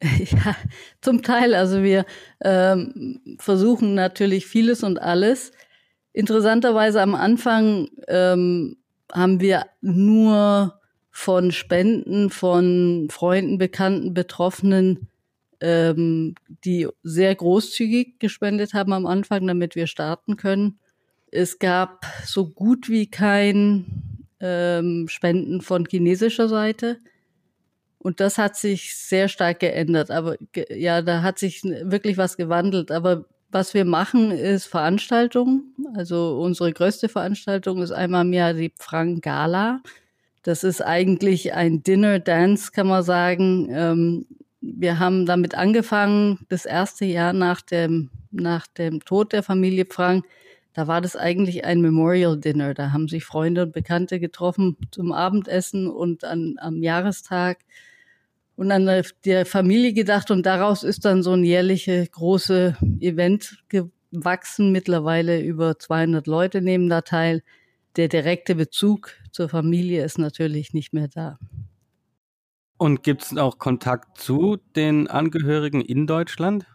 [0.02, 0.54] Ja,
[1.00, 1.54] zum Teil.
[1.54, 2.04] Also wir
[2.42, 5.52] ähm, versuchen natürlich vieles und alles.
[6.12, 8.76] Interessanterweise am Anfang ähm,
[9.10, 10.80] haben wir nur
[11.10, 15.08] von Spenden von Freunden, Bekannten, Betroffenen,
[15.60, 16.34] ähm,
[16.64, 20.78] die sehr großzügig gespendet haben am Anfang, damit wir starten können.
[21.30, 26.98] Es gab so gut wie kein ähm, Spenden von chinesischer Seite.
[27.98, 30.10] Und das hat sich sehr stark geändert.
[30.10, 30.36] Aber
[30.70, 32.90] ja, da hat sich wirklich was gewandelt.
[32.90, 35.74] Aber was wir machen, ist Veranstaltungen.
[35.94, 39.80] Also unsere größte Veranstaltung ist einmal im Jahr die Frank Gala.
[40.42, 43.68] Das ist eigentlich ein Dinner Dance, kann man sagen.
[43.70, 44.26] Ähm,
[44.60, 50.24] wir haben damit angefangen, das erste Jahr nach dem, nach dem Tod der Familie Frank
[50.76, 52.74] da war das eigentlich ein Memorial Dinner.
[52.74, 57.60] Da haben sich Freunde und Bekannte getroffen zum Abendessen und an, am Jahrestag
[58.56, 60.30] und an der Familie gedacht.
[60.30, 64.70] Und daraus ist dann so ein jährliche große Event gewachsen.
[64.70, 67.42] Mittlerweile über 200 Leute nehmen da teil.
[67.96, 71.38] Der direkte Bezug zur Familie ist natürlich nicht mehr da.
[72.76, 76.66] Und gibt es auch Kontakt zu den Angehörigen in Deutschland?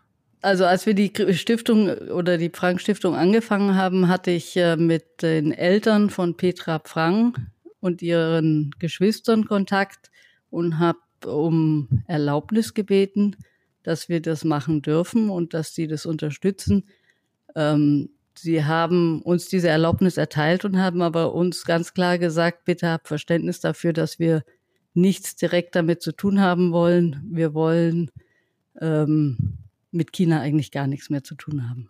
[0.42, 5.22] Also als wir die Stiftung oder die Frank Stiftung angefangen haben, hatte ich äh, mit
[5.22, 7.40] den Eltern von Petra Frank
[7.80, 10.10] und ihren Geschwistern Kontakt
[10.50, 13.36] und habe um Erlaubnis gebeten,
[13.84, 16.90] dass wir das machen dürfen und dass sie das unterstützen.
[17.56, 22.90] Ähm, sie haben uns diese Erlaubnis erteilt und haben aber uns ganz klar gesagt, bitte
[22.90, 24.44] habt Verständnis dafür, dass wir
[24.96, 27.24] nichts direkt damit zu tun haben wollen.
[27.30, 28.10] Wir wollen
[28.80, 29.61] ähm,
[29.92, 31.90] mit China eigentlich gar nichts mehr zu tun haben.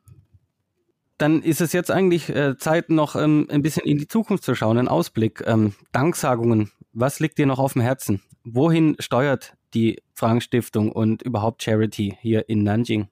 [1.17, 4.55] Dann ist es jetzt eigentlich äh, Zeit, noch ähm, ein bisschen in die Zukunft zu
[4.55, 5.43] schauen, einen Ausblick.
[5.45, 8.21] Ähm, Danksagungen, was liegt dir noch auf dem Herzen?
[8.43, 13.07] Wohin steuert die Frank Stiftung und überhaupt Charity hier in Nanjing?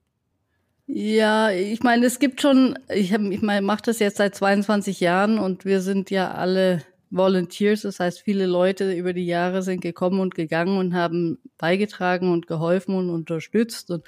[0.88, 5.00] Ja, ich meine, es gibt schon, ich, hab, ich meine, mache das jetzt seit 22
[5.00, 6.82] Jahren und wir sind ja alle
[7.12, 12.32] Volunteers, das heißt, viele Leute über die Jahre sind gekommen und gegangen und haben beigetragen
[12.32, 13.92] und geholfen und unterstützt.
[13.92, 14.04] Und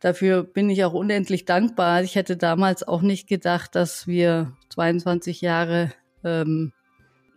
[0.00, 2.02] Dafür bin ich auch unendlich dankbar.
[2.02, 5.92] Ich hätte damals auch nicht gedacht, dass wir 22 Jahre
[6.24, 6.72] ähm,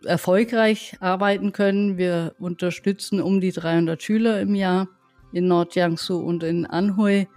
[0.04, 1.98] erfolgreich arbeiten können.
[1.98, 4.88] Wir unterstützen um die 300 Schüler im Jahr
[5.32, 7.28] in Nordjiangsu und in Anhui,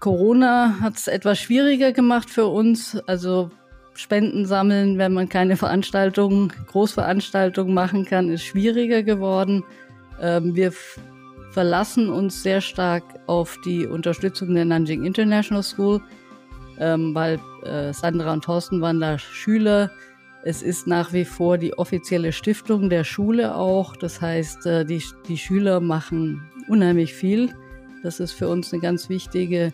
[0.00, 2.96] Corona hat es etwas schwieriger gemacht für uns.
[3.06, 3.50] Also
[3.94, 9.64] Spenden sammeln, wenn man keine Veranstaltungen, Großveranstaltungen machen kann, ist schwieriger geworden.
[10.20, 10.72] Ähm, wir
[11.54, 16.02] verlassen uns sehr stark auf die Unterstützung der Nanjing International School,
[16.80, 19.92] ähm, weil äh, Sandra und Thorsten waren da Schüler.
[20.42, 23.94] Es ist nach wie vor die offizielle Stiftung der Schule auch.
[23.96, 27.54] Das heißt, äh, die, die Schüler machen unheimlich viel.
[28.02, 29.72] Das ist für uns eine ganz wichtige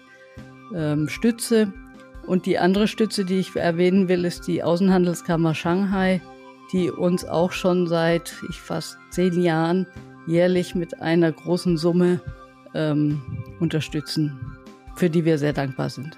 [0.75, 1.73] ähm, Stütze.
[2.27, 6.21] Und die andere Stütze, die ich erwähnen will, ist die Außenhandelskammer Shanghai,
[6.75, 9.87] die uns auch schon seit ich fast zehn Jahren
[10.31, 12.21] jährlich mit einer großen Summe
[12.75, 13.21] ähm,
[13.59, 14.57] unterstützen,
[14.97, 16.17] für die wir sehr dankbar sind.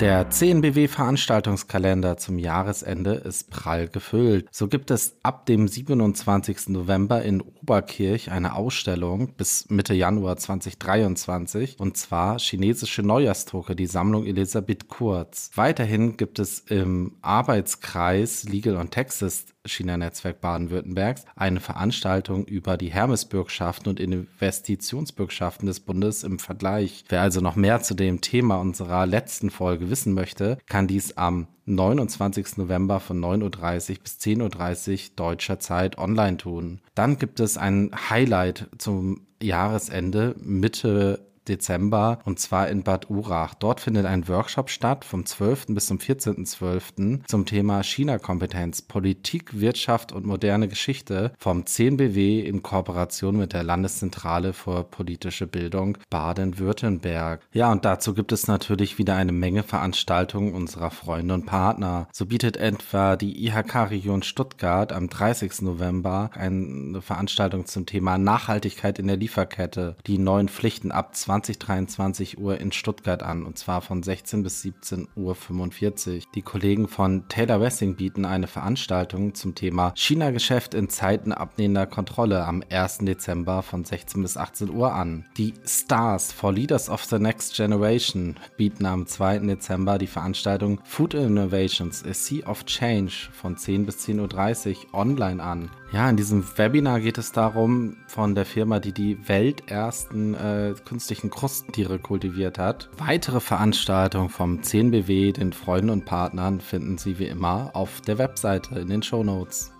[0.00, 4.48] Der CNBW Veranstaltungskalender zum Jahresende ist prall gefüllt.
[4.50, 6.70] So gibt es ab dem 27.
[6.70, 14.24] November in Oberkirch eine Ausstellung bis Mitte Januar 2023 und zwar chinesische Neujahrsdrucke, die Sammlung
[14.24, 15.50] Elisabeth Kurz.
[15.54, 23.90] Weiterhin gibt es im Arbeitskreis Legal und Texas China-Netzwerk Baden-Württembergs eine Veranstaltung über die Hermesbürgschaften
[23.90, 27.04] und Investitionsbürgschaften des Bundes im Vergleich.
[27.08, 31.46] Wer also noch mehr zu dem Thema unserer letzten Folge wissen möchte, kann dies am
[31.66, 32.56] 29.
[32.56, 36.80] November von 9.30 Uhr bis 10.30 Uhr deutscher Zeit online tun.
[36.94, 43.54] Dann gibt es ein Highlight zum Jahresende Mitte Dezember und zwar in Bad Urach.
[43.54, 45.66] Dort findet ein Workshop statt vom 12.
[45.68, 47.26] bis zum 14.12.
[47.26, 54.52] zum Thema China-Kompetenz, Politik, Wirtschaft und moderne Geschichte vom 10BW in Kooperation mit der Landeszentrale
[54.52, 57.40] für politische Bildung Baden-Württemberg.
[57.52, 62.08] Ja, und dazu gibt es natürlich wieder eine Menge Veranstaltungen unserer Freunde und Partner.
[62.12, 65.62] So bietet etwa die IHK-Region Stuttgart am 30.
[65.62, 71.60] November eine Veranstaltung zum Thema Nachhaltigkeit in der Lieferkette, die neuen Pflichten ab 20 20,
[71.60, 76.26] 23 Uhr in Stuttgart an und zwar von 16 bis 17 Uhr 45.
[76.34, 82.44] Die Kollegen von Taylor Wessing bieten eine Veranstaltung zum Thema China-Geschäft in Zeiten abnehmender Kontrolle
[82.44, 82.98] am 1.
[83.02, 85.24] Dezember von 16 bis 18 Uhr an.
[85.36, 89.38] Die Stars for Leaders of the Next Generation bieten am 2.
[89.38, 95.40] Dezember die Veranstaltung Food Innovations, a Sea of Change von 10 bis 10.30 Uhr online
[95.40, 95.70] an.
[95.92, 101.30] Ja, in diesem Webinar geht es darum, von der Firma, die die weltersten äh, künstlichen
[101.30, 102.88] Krustentiere kultiviert hat.
[102.96, 108.78] Weitere Veranstaltungen vom 10BW, den Freunden und Partnern, finden Sie wie immer auf der Webseite
[108.78, 109.72] in den Show Notes.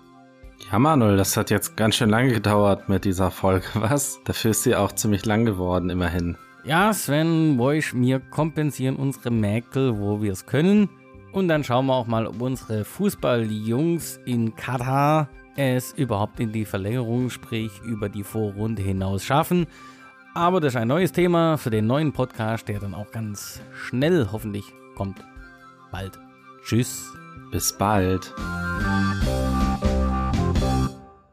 [0.73, 4.19] Ja, Manuel, das hat jetzt ganz schön lange gedauert mit dieser Folge, was?
[4.25, 6.37] Dafür ist sie auch ziemlich lang geworden, immerhin.
[6.65, 10.89] Ja, Sven, Woisch, wir kompensieren unsere Mäkel, wo wir es können.
[11.33, 16.65] Und dann schauen wir auch mal, ob unsere Fußballjungs in Katar es überhaupt in die
[16.65, 19.67] Verlängerung, sprich über die Vorrunde hinaus schaffen.
[20.35, 24.29] Aber das ist ein neues Thema für den neuen Podcast, der dann auch ganz schnell
[24.31, 25.25] hoffentlich kommt.
[25.91, 26.19] Bald.
[26.65, 27.13] Tschüss.
[27.51, 28.33] Bis bald.